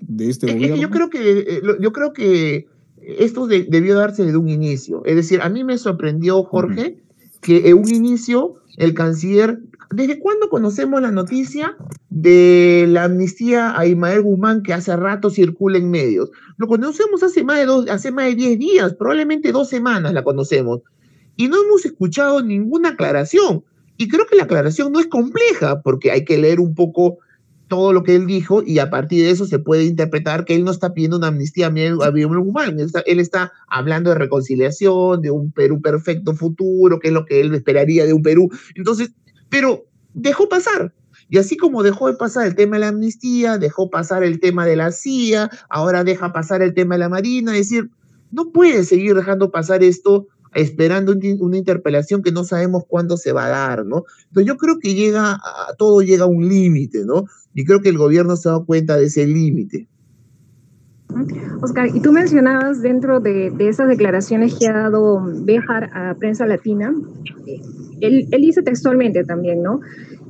de 0.00 0.30
este 0.30 0.52
gobierno? 0.52 0.76
Yo 0.76 0.90
creo 0.90 1.10
que, 1.10 1.38
eh, 1.38 1.62
yo 1.80 1.92
creo 1.92 2.12
que 2.12 2.66
esto 3.06 3.46
debió 3.46 3.94
darse 3.94 4.24
desde 4.24 4.38
un 4.38 4.48
inicio. 4.48 5.02
Es 5.04 5.16
decir, 5.16 5.40
a 5.42 5.48
mí 5.48 5.64
me 5.64 5.76
sorprendió, 5.78 6.42
Jorge, 6.42 7.02
que 7.40 7.68
en 7.68 7.76
un 7.76 7.88
inicio 7.88 8.54
el 8.76 8.94
canciller 8.94 9.60
¿Desde 9.90 10.18
cuándo 10.18 10.48
conocemos 10.48 11.00
la 11.00 11.12
noticia 11.12 11.76
de 12.10 12.86
la 12.88 13.04
amnistía 13.04 13.78
a 13.78 13.86
Ismael 13.86 14.22
Guzmán 14.22 14.62
que 14.62 14.72
hace 14.72 14.96
rato 14.96 15.30
circula 15.30 15.78
en 15.78 15.90
medios? 15.90 16.30
Lo 16.56 16.66
conocemos 16.66 17.22
hace 17.22 17.44
más 17.44 17.58
de, 17.58 17.66
dos, 17.66 17.88
hace 17.88 18.10
más 18.10 18.26
de 18.26 18.34
10 18.34 18.58
días, 18.58 18.94
probablemente 18.94 19.52
dos 19.52 19.68
semanas 19.68 20.12
la 20.12 20.24
conocemos. 20.24 20.80
Y 21.36 21.48
no 21.48 21.62
hemos 21.62 21.84
escuchado 21.84 22.42
ninguna 22.42 22.90
aclaración. 22.90 23.64
Y 23.96 24.08
creo 24.08 24.26
que 24.26 24.36
la 24.36 24.44
aclaración 24.44 24.92
no 24.92 25.00
es 25.00 25.06
compleja, 25.06 25.82
porque 25.82 26.10
hay 26.10 26.24
que 26.24 26.38
leer 26.38 26.60
un 26.60 26.74
poco 26.74 27.18
todo 27.68 27.92
lo 27.92 28.02
que 28.02 28.14
él 28.14 28.26
dijo 28.26 28.62
y 28.64 28.78
a 28.78 28.90
partir 28.90 29.24
de 29.24 29.30
eso 29.30 29.44
se 29.44 29.58
puede 29.58 29.84
interpretar 29.84 30.44
que 30.44 30.54
él 30.54 30.64
no 30.64 30.70
está 30.70 30.94
pidiendo 30.94 31.16
una 31.16 31.28
amnistía 31.28 31.66
a 31.66 31.70
Ismael 31.70 32.40
Guzmán. 32.40 32.78
Él 32.78 32.86
está, 32.86 33.00
él 33.00 33.20
está 33.20 33.52
hablando 33.68 34.10
de 34.10 34.16
reconciliación, 34.16 35.20
de 35.20 35.30
un 35.30 35.50
Perú 35.52 35.80
perfecto 35.80 36.34
futuro, 36.34 36.98
que 37.00 37.08
es 37.08 37.14
lo 37.14 37.24
que 37.24 37.40
él 37.40 37.54
esperaría 37.54 38.06
de 38.06 38.12
un 38.12 38.22
Perú. 38.22 38.48
Entonces, 38.74 39.10
pero 39.48 39.84
dejó 40.14 40.48
pasar. 40.48 40.94
Y 41.28 41.38
así 41.38 41.56
como 41.56 41.82
dejó 41.82 42.06
de 42.08 42.14
pasar 42.14 42.46
el 42.46 42.54
tema 42.54 42.76
de 42.76 42.80
la 42.80 42.88
amnistía, 42.88 43.58
dejó 43.58 43.90
pasar 43.90 44.22
el 44.22 44.38
tema 44.38 44.64
de 44.64 44.76
la 44.76 44.92
CIA, 44.92 45.50
ahora 45.68 46.04
deja 46.04 46.32
pasar 46.32 46.62
el 46.62 46.74
tema 46.74 46.94
de 46.94 47.00
la 47.00 47.08
Marina, 47.08 47.52
es 47.56 47.68
decir, 47.68 47.90
no 48.30 48.52
puede 48.52 48.84
seguir 48.84 49.14
dejando 49.14 49.50
pasar 49.50 49.82
esto 49.82 50.28
esperando 50.54 51.14
una 51.40 51.58
interpelación 51.58 52.22
que 52.22 52.32
no 52.32 52.44
sabemos 52.44 52.84
cuándo 52.88 53.16
se 53.16 53.32
va 53.32 53.46
a 53.46 53.48
dar, 53.48 53.84
¿no? 53.84 54.04
Entonces 54.28 54.46
yo 54.46 54.56
creo 54.56 54.78
que 54.78 54.94
llega, 54.94 55.38
todo 55.76 56.00
llega 56.00 56.24
a 56.24 56.28
un 56.28 56.48
límite, 56.48 57.04
¿no? 57.04 57.24
Y 57.54 57.64
creo 57.64 57.80
que 57.82 57.90
el 57.90 57.98
gobierno 57.98 58.36
se 58.36 58.48
ha 58.48 58.52
dado 58.52 58.64
cuenta 58.64 58.96
de 58.96 59.06
ese 59.06 59.26
límite. 59.26 59.86
Oscar, 61.60 61.88
y 61.94 62.00
tú 62.00 62.12
mencionabas 62.12 62.82
dentro 62.82 63.20
de, 63.20 63.52
esas 63.60 63.88
declaraciones 63.88 64.54
que 64.58 64.68
ha 64.68 64.72
dado 64.72 65.22
Béjar 65.44 65.90
a 65.92 66.14
Prensa 66.14 66.46
Latina, 66.46 66.94
él, 68.00 68.28
dice 68.30 68.62
textualmente 68.62 69.24
también, 69.24 69.62
¿no? 69.62 69.80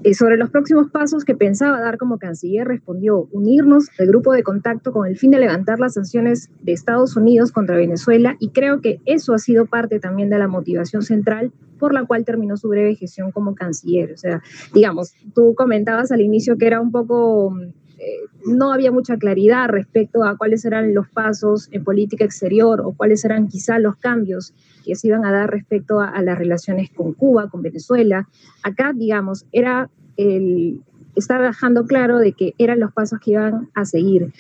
Eh, 0.05 0.15
sobre 0.15 0.37
los 0.37 0.51
próximos 0.51 0.91
pasos 0.91 1.25
que 1.25 1.35
pensaba 1.35 1.81
dar 1.81 1.99
como 1.99 2.19
canciller, 2.19 2.69
respondió 2.69 3.29
unirnos 3.33 3.89
al 3.99 4.07
grupo 4.07 4.33
de 4.33 4.45
contacto 4.45 4.93
con 4.93 5.07
el 5.07 5.17
fin 5.17 5.33
de 5.33 5.39
levantar 5.39 5.81
las 5.81 5.95
sanciones 5.95 6.51
de 6.63 6.73
Estados 6.73 7.17
Unidos 7.17 7.51
contra 7.51 7.77
Venezuela 7.77 8.37
y 8.39 8.51
creo 8.51 8.81
que 8.81 9.01
eso 9.05 9.35
ha 9.35 9.39
sido 9.39 9.67
parte 9.67 9.99
también 9.99 10.31
de 10.31 10.39
la 10.39 10.47
motivación 10.47 11.03
central 11.03 11.51
por 11.79 11.93
la 11.93 12.05
cual 12.05 12.25
terminó 12.25 12.57
su 12.57 12.69
breve 12.69 12.95
gestión 12.95 13.33
como 13.33 13.55
canciller. 13.55 14.13
O 14.13 14.17
sea, 14.17 14.43
digamos, 14.73 15.15
tú 15.35 15.55
comentabas 15.57 16.13
al 16.13 16.21
inicio 16.21 16.57
que 16.57 16.67
era 16.67 16.81
un 16.81 16.93
poco 16.93 17.55
eh, 17.99 18.21
no 18.47 18.73
había 18.73 18.93
mucha 18.93 19.17
claridad 19.17 19.69
respecto 19.69 20.23
a 20.23 20.37
cuáles 20.37 20.65
eran 20.65 20.95
los 20.95 21.09
pasos 21.09 21.69
en 21.73 21.83
política 21.83 22.25
exterior 22.25 22.83
o 22.83 22.93
cuáles 22.93 23.25
eran 23.25 23.49
quizá 23.49 23.79
los 23.79 23.97
cambios 23.97 24.53
que 24.85 24.95
se 24.95 25.09
iban 25.09 25.25
a 25.25 25.33
dar 25.33 25.51
respecto 25.51 26.01
a, 26.01 26.21
las 26.23 26.39
relaciones 26.39 26.91
con 26.91 27.15
Cuba, 27.15 27.49
con 27.49 27.63
Venezuela. 27.63 28.29
Acá, 28.63 28.93
digamos, 28.95 29.47
era 29.51 29.89
el, 30.17 30.81
estaba 31.15 31.47
dejando 31.47 31.87
claro 31.87 32.19
de 32.19 32.33
que 32.33 32.55
eran 32.59 32.81
los 32.81 32.93
pasos 32.93 33.19
que 33.19 33.33
iban 33.33 33.71
a 33.75 33.85
seguir. 33.87 34.33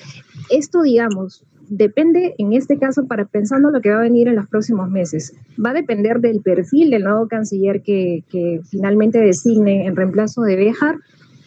Esto, 0.50 0.82
digamos, 0.82 1.42
depende 1.68 2.34
en 2.38 2.52
este 2.52 2.78
caso 2.78 3.06
para 3.06 3.24
pensando 3.24 3.70
lo 3.70 3.80
que 3.80 3.90
va 3.90 3.98
a 3.98 4.02
venir 4.02 4.28
en 4.28 4.36
los 4.36 4.48
próximos 4.48 4.90
meses. 4.90 5.34
Va 5.64 5.70
a 5.70 5.74
depender 5.74 6.20
del 6.20 6.42
perfil 6.42 6.90
del 6.90 7.04
nuevo 7.04 7.26
canciller 7.26 7.82
que, 7.82 8.22
que 8.28 8.60
finalmente 8.70 9.18
designe 9.18 9.86
en 9.86 9.96
reemplazo 9.96 10.42
de 10.42 10.56
Béjar 10.56 10.96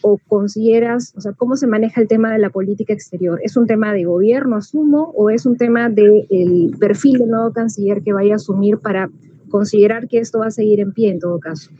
o 0.02 0.18
consideras, 0.28 1.12
o 1.16 1.20
sea, 1.20 1.32
cómo 1.32 1.56
se 1.56 1.66
maneja 1.66 2.00
el 2.00 2.08
tema 2.08 2.32
de 2.32 2.38
la 2.38 2.50
política 2.50 2.92
exterior? 2.92 3.40
¿Es 3.42 3.56
un 3.56 3.66
tema 3.66 3.92
de 3.92 4.04
gobierno, 4.04 4.56
asumo, 4.56 5.12
o 5.16 5.30
es 5.30 5.46
un 5.46 5.56
tema 5.56 5.88
del 5.88 6.76
perfil 6.78 7.18
del 7.18 7.30
nuevo 7.30 7.52
canciller 7.52 8.02
que 8.02 8.12
vaya 8.12 8.34
a 8.34 8.36
asumir 8.36 8.78
para 8.78 9.10
considerar 9.48 10.08
que 10.08 10.18
esto 10.18 10.38
va 10.38 10.46
a 10.46 10.50
seguir 10.50 10.80
en 10.80 10.92
pie 10.92 11.10
en 11.10 11.18
todo 11.18 11.38
caso? 11.38 11.70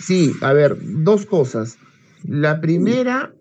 Sí, 0.00 0.32
a 0.42 0.52
ver, 0.52 0.76
dos 1.02 1.26
cosas. 1.26 1.78
La 2.24 2.60
primera, 2.60 3.32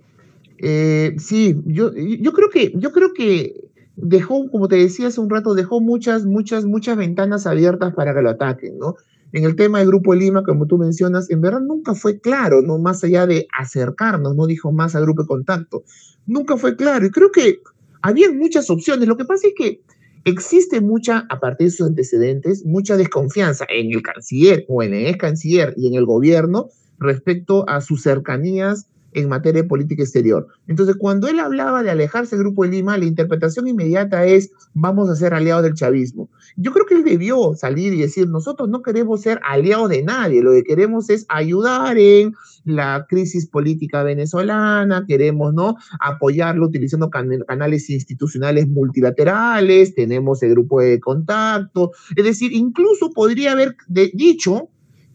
eh, 0.57 1.15
sí, 1.17 1.61
yo, 1.65 1.91
yo 1.93 2.31
creo 2.33 2.49
que, 2.49 2.71
yo 2.75 2.91
creo 2.91 3.13
que 3.13 3.69
dejó, 3.95 4.49
como 4.49 4.67
te 4.67 4.77
decía 4.77 5.07
hace 5.07 5.21
un 5.21 5.29
rato, 5.29 5.53
dejó 5.53 5.81
muchas, 5.81 6.25
muchas, 6.25 6.65
muchas 6.65 6.97
ventanas 6.97 7.45
abiertas 7.45 7.93
para 7.93 8.13
que 8.13 8.21
lo 8.21 8.29
ataquen, 8.29 8.77
¿no? 8.77 8.95
En 9.31 9.43
el 9.43 9.55
tema 9.55 9.79
del 9.79 9.87
Grupo 9.87 10.15
Lima, 10.15 10.43
como 10.43 10.65
tú 10.65 10.77
mencionas, 10.77 11.29
en 11.29 11.41
verdad 11.41 11.61
nunca 11.61 11.93
fue 11.93 12.19
claro, 12.19 12.61
¿no? 12.61 12.79
Más 12.79 13.03
allá 13.03 13.27
de 13.27 13.47
acercarnos, 13.57 14.35
no 14.35 14.47
dijo 14.47 14.71
más 14.71 14.95
al 14.95 15.03
Grupo 15.03 15.23
de 15.23 15.27
Contacto. 15.27 15.83
Nunca 16.25 16.57
fue 16.57 16.75
claro. 16.75 17.05
Y 17.05 17.11
creo 17.11 17.31
que 17.31 17.59
había 18.01 18.31
muchas 18.31 18.69
opciones. 18.69 19.07
Lo 19.07 19.17
que 19.17 19.25
pasa 19.25 19.47
es 19.47 19.53
que 19.55 19.81
existe 20.25 20.81
mucha, 20.81 21.25
a 21.29 21.39
partir 21.39 21.67
de 21.67 21.71
sus 21.71 21.87
antecedentes, 21.87 22.65
mucha 22.65 22.97
desconfianza 22.97 23.65
en 23.69 23.91
el 23.91 24.01
canciller 24.01 24.65
o 24.67 24.81
en 24.83 24.93
el 24.93 25.07
ex 25.07 25.17
canciller 25.17 25.73
y 25.77 25.87
en 25.87 25.93
el 25.95 26.05
gobierno 26.05 26.69
respecto 26.97 27.67
a 27.69 27.81
sus 27.81 28.01
cercanías 28.01 28.87
en 29.13 29.29
materia 29.29 29.61
de 29.61 29.67
política 29.67 30.03
exterior. 30.03 30.47
Entonces, 30.67 30.95
cuando 30.97 31.27
él 31.27 31.39
hablaba 31.39 31.83
de 31.83 31.91
alejarse 31.91 32.35
del 32.35 32.45
Grupo 32.45 32.63
de 32.63 32.69
Lima, 32.69 32.97
la 32.97 33.05
interpretación 33.05 33.67
inmediata 33.67 34.25
es, 34.25 34.51
vamos 34.73 35.09
a 35.09 35.15
ser 35.15 35.33
aliados 35.33 35.63
del 35.63 35.73
chavismo. 35.73 36.29
Yo 36.55 36.71
creo 36.71 36.85
que 36.85 36.95
él 36.95 37.03
debió 37.03 37.53
salir 37.55 37.93
y 37.93 38.01
decir, 38.01 38.27
nosotros 38.27 38.69
no 38.69 38.81
queremos 38.81 39.21
ser 39.21 39.39
aliados 39.43 39.89
de 39.89 40.03
nadie, 40.03 40.41
lo 40.41 40.51
que 40.51 40.63
queremos 40.63 41.09
es 41.09 41.25
ayudar 41.29 41.97
en 41.97 42.33
la 42.65 43.05
crisis 43.09 43.47
política 43.47 44.03
venezolana, 44.03 45.05
queremos, 45.07 45.53
¿no?, 45.53 45.75
apoyarlo 45.99 46.67
utilizando 46.67 47.09
canales 47.09 47.89
institucionales 47.89 48.67
multilaterales, 48.67 49.95
tenemos 49.95 50.43
el 50.43 50.51
grupo 50.51 50.81
de 50.81 50.99
contacto, 50.99 51.91
es 52.15 52.23
decir, 52.23 52.53
incluso 52.53 53.11
podría 53.11 53.53
haber 53.53 53.75
dicho 54.13 54.69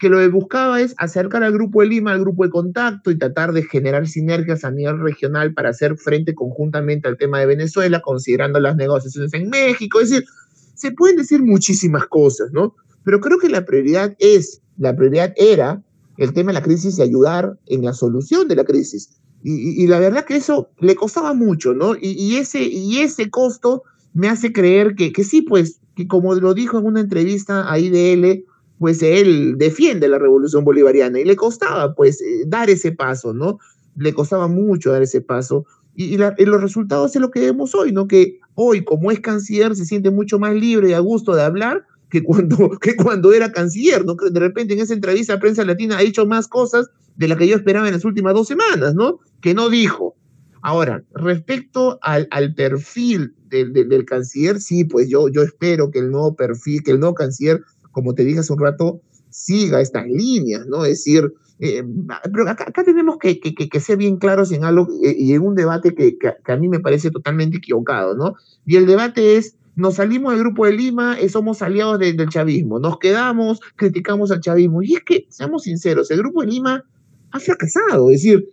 que 0.04 0.10
lo 0.10 0.18
que 0.18 0.28
buscaba 0.28 0.82
es 0.82 0.94
acercar 0.98 1.42
al 1.44 1.54
Grupo 1.54 1.80
de 1.80 1.86
Lima 1.86 2.12
al 2.12 2.20
Grupo 2.20 2.44
de 2.44 2.50
Contacto 2.50 3.10
y 3.10 3.16
tratar 3.16 3.54
de 3.54 3.62
generar 3.62 4.06
sinergias 4.06 4.62
a 4.62 4.70
nivel 4.70 5.00
regional 5.00 5.54
para 5.54 5.70
hacer 5.70 5.96
frente 5.96 6.34
conjuntamente 6.34 7.08
al 7.08 7.16
tema 7.16 7.40
de 7.40 7.46
Venezuela, 7.46 8.02
considerando 8.02 8.60
las 8.60 8.76
negociaciones 8.76 9.32
en 9.32 9.48
México. 9.48 10.02
Es 10.02 10.10
decir, 10.10 10.26
se 10.74 10.92
pueden 10.92 11.16
decir 11.16 11.42
muchísimas 11.42 12.04
cosas, 12.06 12.50
¿no? 12.52 12.74
Pero 13.02 13.18
creo 13.18 13.38
que 13.38 13.48
la 13.48 13.64
prioridad 13.64 14.14
es, 14.18 14.60
la 14.76 14.94
prioridad 14.94 15.32
era 15.38 15.82
el 16.18 16.34
tema 16.34 16.50
de 16.50 16.58
la 16.58 16.62
crisis 16.62 16.98
y 16.98 17.02
ayudar 17.02 17.58
en 17.64 17.82
la 17.82 17.94
solución 17.94 18.46
de 18.46 18.56
la 18.56 18.64
crisis. 18.64 19.08
Y, 19.42 19.86
la 19.86 20.00
verdad 20.00 20.26
que 20.26 20.36
eso 20.36 20.68
le 20.80 20.96
costaba 20.96 21.32
mucho, 21.32 21.72
¿no? 21.72 21.94
Y, 21.98 22.36
ese, 22.36 22.62
y 22.62 22.98
ese 22.98 23.30
costo 23.30 23.84
me 24.12 24.28
hace 24.28 24.52
creer 24.52 24.96
que, 24.96 25.14
que 25.14 25.24
sí, 25.24 25.40
pues, 25.40 25.80
que 25.96 26.06
como 26.06 26.34
lo 26.34 26.52
dijo 26.52 26.78
en 26.78 26.84
una 26.84 27.00
entrevista 27.00 27.72
a 27.72 27.78
IDL, 27.78 28.44
pues 28.84 29.02
él 29.02 29.54
defiende 29.56 30.08
la 30.08 30.18
revolución 30.18 30.62
bolivariana 30.62 31.18
y 31.18 31.24
le 31.24 31.36
costaba, 31.36 31.94
pues, 31.94 32.20
eh, 32.20 32.44
dar 32.46 32.68
ese 32.68 32.92
paso, 32.92 33.32
¿no? 33.32 33.58
Le 33.96 34.12
costaba 34.12 34.46
mucho 34.46 34.92
dar 34.92 35.00
ese 35.00 35.22
paso. 35.22 35.64
Y, 35.94 36.18
los 36.18 36.60
resultados 36.60 37.16
es 37.16 37.22
lo 37.22 37.30
que 37.30 37.40
vemos 37.40 37.74
hoy, 37.74 37.92
¿no? 37.92 38.06
Que 38.06 38.40
hoy, 38.52 38.84
como 38.84 39.10
es 39.10 39.20
canciller, 39.20 39.74
se 39.74 39.86
siente 39.86 40.10
mucho 40.10 40.38
más 40.38 40.54
libre 40.54 40.90
y 40.90 40.92
a 40.92 40.98
gusto 40.98 41.34
de 41.34 41.40
hablar 41.40 41.86
que 42.10 42.22
cuando, 42.22 42.72
que 42.78 42.94
cuando 42.94 43.32
era 43.32 43.52
canciller, 43.52 44.04
¿no? 44.04 44.16
De 44.16 44.38
repente 44.38 44.74
en 44.74 44.80
esa 44.80 44.92
entrevista 44.92 45.32
a 45.32 45.40
prensa 45.40 45.64
latina 45.64 45.96
ha 45.96 46.02
dicho 46.02 46.26
más 46.26 46.46
cosas 46.46 46.90
de 47.16 47.26
las 47.26 47.38
que 47.38 47.48
yo 47.48 47.56
esperaba 47.56 47.86
en 47.88 47.94
las 47.94 48.04
últimas 48.04 48.34
dos 48.34 48.48
semanas, 48.48 48.94
¿no? 48.94 49.18
Que 49.40 49.54
no 49.54 49.70
dijo. 49.70 50.14
Ahora, 50.60 51.02
respecto 51.14 51.98
al, 52.02 52.28
al 52.30 52.54
perfil 52.54 53.34
del, 53.48 54.04
canciller, 54.04 54.60
sí, 54.60 54.84
pues 54.84 55.08
yo, 55.08 55.28
yo 55.30 55.42
espero 55.42 55.90
que 55.90 56.00
el 56.00 56.10
nuevo 56.10 56.34
perfil, 56.34 56.82
que 56.82 56.90
el 56.90 57.00
nuevo 57.00 57.14
canciller, 57.14 57.62
como 57.94 58.14
te 58.14 58.24
dije 58.24 58.40
hace 58.40 58.52
un 58.52 58.60
rato, 58.60 59.00
siga 59.30 59.80
estas 59.80 60.06
líneas, 60.06 60.66
¿no? 60.66 60.84
Es 60.84 61.04
decir, 61.04 61.32
eh, 61.60 61.82
pero 62.24 62.50
acá, 62.50 62.84
tenemos 62.84 63.16
que, 63.18 63.40
que, 63.40 63.54
que, 63.54 63.80
ser 63.80 63.96
bien 63.96 64.16
claros 64.18 64.52
en 64.52 64.64
algo 64.64 64.86
eh, 65.02 65.14
y 65.16 65.32
en 65.32 65.42
un 65.42 65.54
debate 65.54 65.94
que, 65.94 66.18
que, 66.18 66.52
a 66.52 66.56
mí 66.56 66.68
me 66.68 66.80
parece 66.80 67.10
totalmente 67.10 67.58
equivocado, 67.58 68.14
¿no? 68.14 68.34
Y 68.66 68.76
el 68.76 68.86
debate 68.86 69.36
es 69.36 69.56
nos 69.76 69.94
salimos 69.94 70.32
del 70.32 70.42
grupo 70.42 70.66
de 70.66 70.72
Lima, 70.72 71.16
y 71.20 71.28
somos 71.28 71.62
aliados 71.62 71.98
del 71.98 72.28
chavismo, 72.28 72.78
nos 72.78 72.98
quedamos, 72.98 73.60
criticamos 73.76 74.30
al 74.30 74.40
chavismo. 74.40 74.82
Y 74.82 74.94
es 74.94 75.02
que, 75.02 75.26
seamos 75.30 75.64
sinceros, 75.64 76.10
el 76.10 76.18
grupo 76.18 76.42
de 76.42 76.48
Lima 76.48 76.84
ha 77.32 77.40
fracasado, 77.40 78.10
es 78.10 78.22
decir, 78.22 78.48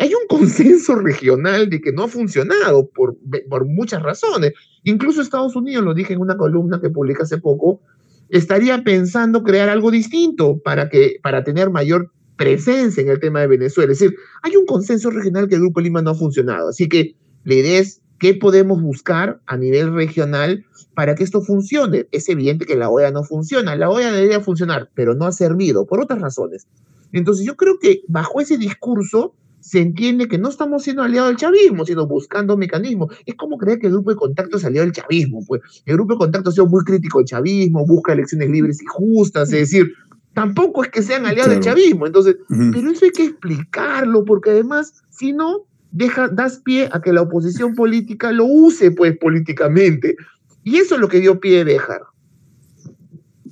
hay 0.00 0.12
un 0.12 0.26
consenso 0.28 0.96
regional 0.96 1.70
de 1.70 1.80
que 1.80 1.92
no 1.92 2.04
ha 2.04 2.08
funcionado 2.08 2.88
por, 2.88 3.16
por 3.48 3.64
muchas 3.64 4.02
razones. 4.02 4.52
Incluso 4.84 5.22
Estados 5.22 5.56
Unidos, 5.56 5.84
lo 5.84 5.94
dije 5.94 6.12
en 6.12 6.20
una 6.20 6.36
columna 6.36 6.80
que 6.80 6.90
publiqué 6.90 7.22
hace 7.22 7.38
poco, 7.38 7.80
estaría 8.28 8.82
pensando 8.84 9.42
crear 9.42 9.68
algo 9.68 9.90
distinto 9.90 10.58
para, 10.58 10.88
que, 10.88 11.18
para 11.22 11.44
tener 11.44 11.70
mayor 11.70 12.12
presencia 12.36 13.02
en 13.02 13.08
el 13.08 13.20
tema 13.20 13.40
de 13.40 13.48
Venezuela. 13.48 13.92
Es 13.92 13.98
decir, 13.98 14.16
hay 14.42 14.56
un 14.56 14.66
consenso 14.66 15.10
regional 15.10 15.48
que 15.48 15.56
el 15.56 15.62
Grupo 15.62 15.80
Lima 15.80 16.02
no 16.02 16.10
ha 16.10 16.14
funcionado. 16.14 16.68
Así 16.68 16.88
que 16.88 17.16
la 17.44 17.54
idea 17.54 17.80
es 17.80 18.00
¿Qué 18.18 18.34
podemos 18.34 18.82
buscar 18.82 19.40
a 19.46 19.56
nivel 19.56 19.94
regional 19.94 20.66
para 20.94 21.14
que 21.14 21.22
esto 21.22 21.40
funcione? 21.40 22.08
Es 22.10 22.28
evidente 22.28 22.66
que 22.66 22.74
la 22.74 22.90
OEA 22.90 23.12
no 23.12 23.22
funciona. 23.22 23.76
La 23.76 23.88
OEA 23.88 24.12
debería 24.12 24.40
funcionar, 24.40 24.90
pero 24.94 25.14
no 25.14 25.24
ha 25.24 25.32
servido 25.32 25.86
por 25.86 26.00
otras 26.00 26.20
razones. 26.20 26.66
Entonces 27.12 27.46
yo 27.46 27.56
creo 27.56 27.78
que 27.78 28.02
bajo 28.08 28.40
ese 28.40 28.58
discurso 28.58 29.34
se 29.68 29.80
entiende 29.80 30.28
que 30.28 30.38
no 30.38 30.48
estamos 30.48 30.82
siendo 30.82 31.02
aliados 31.02 31.28
del 31.28 31.36
chavismo, 31.36 31.84
sino 31.84 32.06
buscando 32.06 32.56
mecanismos. 32.56 33.14
Es 33.26 33.34
como 33.34 33.58
creer 33.58 33.78
que 33.78 33.88
el 33.88 33.92
grupo 33.92 34.10
de 34.10 34.16
contacto 34.16 34.56
es 34.56 34.64
aliado 34.64 34.86
del 34.86 34.94
chavismo. 34.94 35.44
Pues 35.46 35.60
el 35.84 35.94
grupo 35.96 36.14
de 36.14 36.18
contacto 36.18 36.48
ha 36.48 36.52
sido 36.52 36.66
muy 36.66 36.82
crítico 36.84 37.18
del 37.18 37.26
chavismo, 37.26 37.84
busca 37.86 38.14
elecciones 38.14 38.48
libres 38.48 38.80
y 38.80 38.86
justas, 38.86 39.52
es 39.52 39.70
decir, 39.70 39.92
tampoco 40.32 40.84
es 40.84 40.90
que 40.90 41.02
sean 41.02 41.26
aliados 41.26 41.52
del 41.52 41.60
chavismo. 41.60 42.06
Entonces, 42.06 42.36
pero 42.48 42.90
eso 42.90 43.04
hay 43.04 43.10
que 43.10 43.24
explicarlo, 43.24 44.24
porque 44.24 44.50
además, 44.50 44.94
si 45.10 45.34
no, 45.34 45.66
deja, 45.90 46.28
das 46.28 46.60
pie 46.64 46.88
a 46.90 47.02
que 47.02 47.12
la 47.12 47.22
oposición 47.22 47.74
política 47.74 48.32
lo 48.32 48.46
use, 48.46 48.90
pues, 48.90 49.18
políticamente. 49.18 50.16
Y 50.64 50.76
eso 50.76 50.94
es 50.94 51.00
lo 51.00 51.08
que 51.08 51.20
dio 51.20 51.40
pie 51.40 51.60
a 51.60 51.64
dejar. 51.64 52.00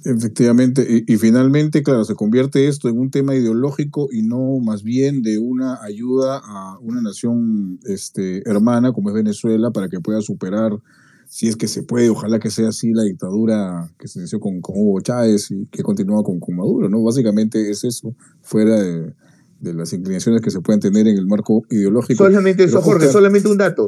Efectivamente, 0.08 1.04
y, 1.04 1.16
finalmente, 1.16 1.82
claro, 1.82 2.04
se 2.04 2.14
convierte 2.14 2.68
esto 2.68 2.88
en 2.88 2.96
un 2.96 3.10
tema 3.10 3.34
ideológico 3.34 4.08
y 4.12 4.22
no 4.22 4.60
más 4.60 4.84
bien 4.84 5.22
de 5.22 5.38
una 5.38 5.82
ayuda 5.82 6.40
a 6.44 6.78
una 6.80 7.02
nación 7.02 7.80
este, 7.86 8.48
hermana 8.48 8.92
como 8.92 9.08
es 9.08 9.16
Venezuela 9.16 9.72
para 9.72 9.88
que 9.88 9.98
pueda 9.98 10.20
superar, 10.20 10.78
si 11.26 11.48
es 11.48 11.56
que 11.56 11.66
se 11.66 11.82
puede, 11.82 12.08
ojalá 12.08 12.38
que 12.38 12.50
sea 12.50 12.68
así, 12.68 12.92
la 12.92 13.02
dictadura 13.02 13.90
que 13.98 14.06
se 14.06 14.20
inició 14.20 14.38
con, 14.38 14.60
con 14.60 14.76
Hugo 14.78 15.00
Chávez 15.00 15.50
y 15.50 15.66
que 15.72 15.82
continúa 15.82 16.22
con, 16.22 16.38
con 16.38 16.54
Maduro, 16.54 16.88
¿no? 16.88 17.02
Básicamente 17.02 17.68
es 17.68 17.82
eso, 17.82 18.14
fuera 18.42 18.80
de, 18.80 19.12
de 19.58 19.74
las 19.74 19.92
inclinaciones 19.92 20.40
que 20.40 20.52
se 20.52 20.60
pueden 20.60 20.78
tener 20.78 21.08
en 21.08 21.18
el 21.18 21.26
marco 21.26 21.64
ideológico. 21.68 22.22
Solamente 22.22 22.62
eso, 22.62 22.80
Jorge, 22.80 23.08
solamente 23.08 23.48
un 23.48 23.58
dato. 23.58 23.86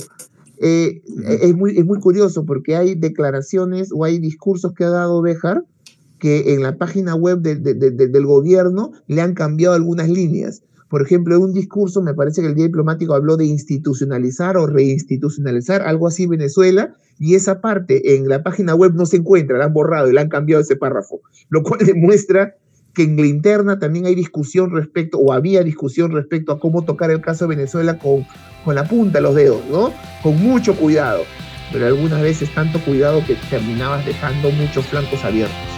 Eh, 0.60 1.00
es, 1.42 1.54
muy, 1.54 1.78
es 1.78 1.84
muy 1.84 2.00
curioso 2.00 2.44
porque 2.44 2.74
hay 2.74 2.96
declaraciones 2.96 3.90
o 3.92 4.04
hay 4.04 4.18
discursos 4.18 4.72
que 4.74 4.82
ha 4.82 4.90
dado 4.90 5.22
Béjar 5.22 5.64
que 6.18 6.54
en 6.54 6.62
la 6.62 6.76
página 6.76 7.14
web 7.14 7.40
del 7.40 8.26
gobierno 8.26 8.92
le 9.06 9.20
han 9.20 9.34
cambiado 9.34 9.74
algunas 9.74 10.08
líneas. 10.08 10.62
Por 10.88 11.02
ejemplo, 11.02 11.36
en 11.36 11.42
un 11.42 11.52
discurso, 11.52 12.00
me 12.00 12.14
parece 12.14 12.40
que 12.40 12.46
el 12.48 12.54
día 12.54 12.64
diplomático 12.64 13.14
habló 13.14 13.36
de 13.36 13.44
institucionalizar 13.44 14.56
o 14.56 14.66
reinstitucionalizar, 14.66 15.82
algo 15.82 16.06
así 16.06 16.26
Venezuela, 16.26 16.96
y 17.18 17.34
esa 17.34 17.60
parte 17.60 18.16
en 18.16 18.28
la 18.28 18.42
página 18.42 18.74
web 18.74 18.94
no 18.94 19.04
se 19.04 19.18
encuentra, 19.18 19.58
la 19.58 19.66
han 19.66 19.74
borrado 19.74 20.08
y 20.08 20.14
le 20.14 20.20
han 20.20 20.28
cambiado 20.28 20.62
ese 20.62 20.76
párrafo, 20.76 21.20
lo 21.50 21.62
cual 21.62 21.80
demuestra 21.84 22.56
que 22.94 23.02
en 23.02 23.16
la 23.16 23.26
interna 23.26 23.78
también 23.78 24.06
hay 24.06 24.14
discusión 24.14 24.70
respecto, 24.70 25.18
o 25.18 25.32
había 25.32 25.62
discusión 25.62 26.10
respecto 26.12 26.52
a 26.52 26.58
cómo 26.58 26.84
tocar 26.84 27.10
el 27.10 27.20
caso 27.20 27.46
de 27.46 27.54
Venezuela 27.56 27.98
con, 27.98 28.24
con 28.64 28.74
la 28.74 28.88
punta 28.88 29.18
de 29.18 29.22
los 29.22 29.34
dedos, 29.34 29.60
¿no? 29.70 29.92
Con 30.22 30.40
mucho 30.40 30.74
cuidado. 30.74 31.22
Pero 31.70 31.86
algunas 31.86 32.22
veces 32.22 32.52
tanto 32.54 32.80
cuidado 32.80 33.22
que 33.26 33.36
terminabas 33.50 34.06
dejando 34.06 34.50
muchos 34.52 34.86
flancos 34.86 35.22
abiertos. 35.22 35.77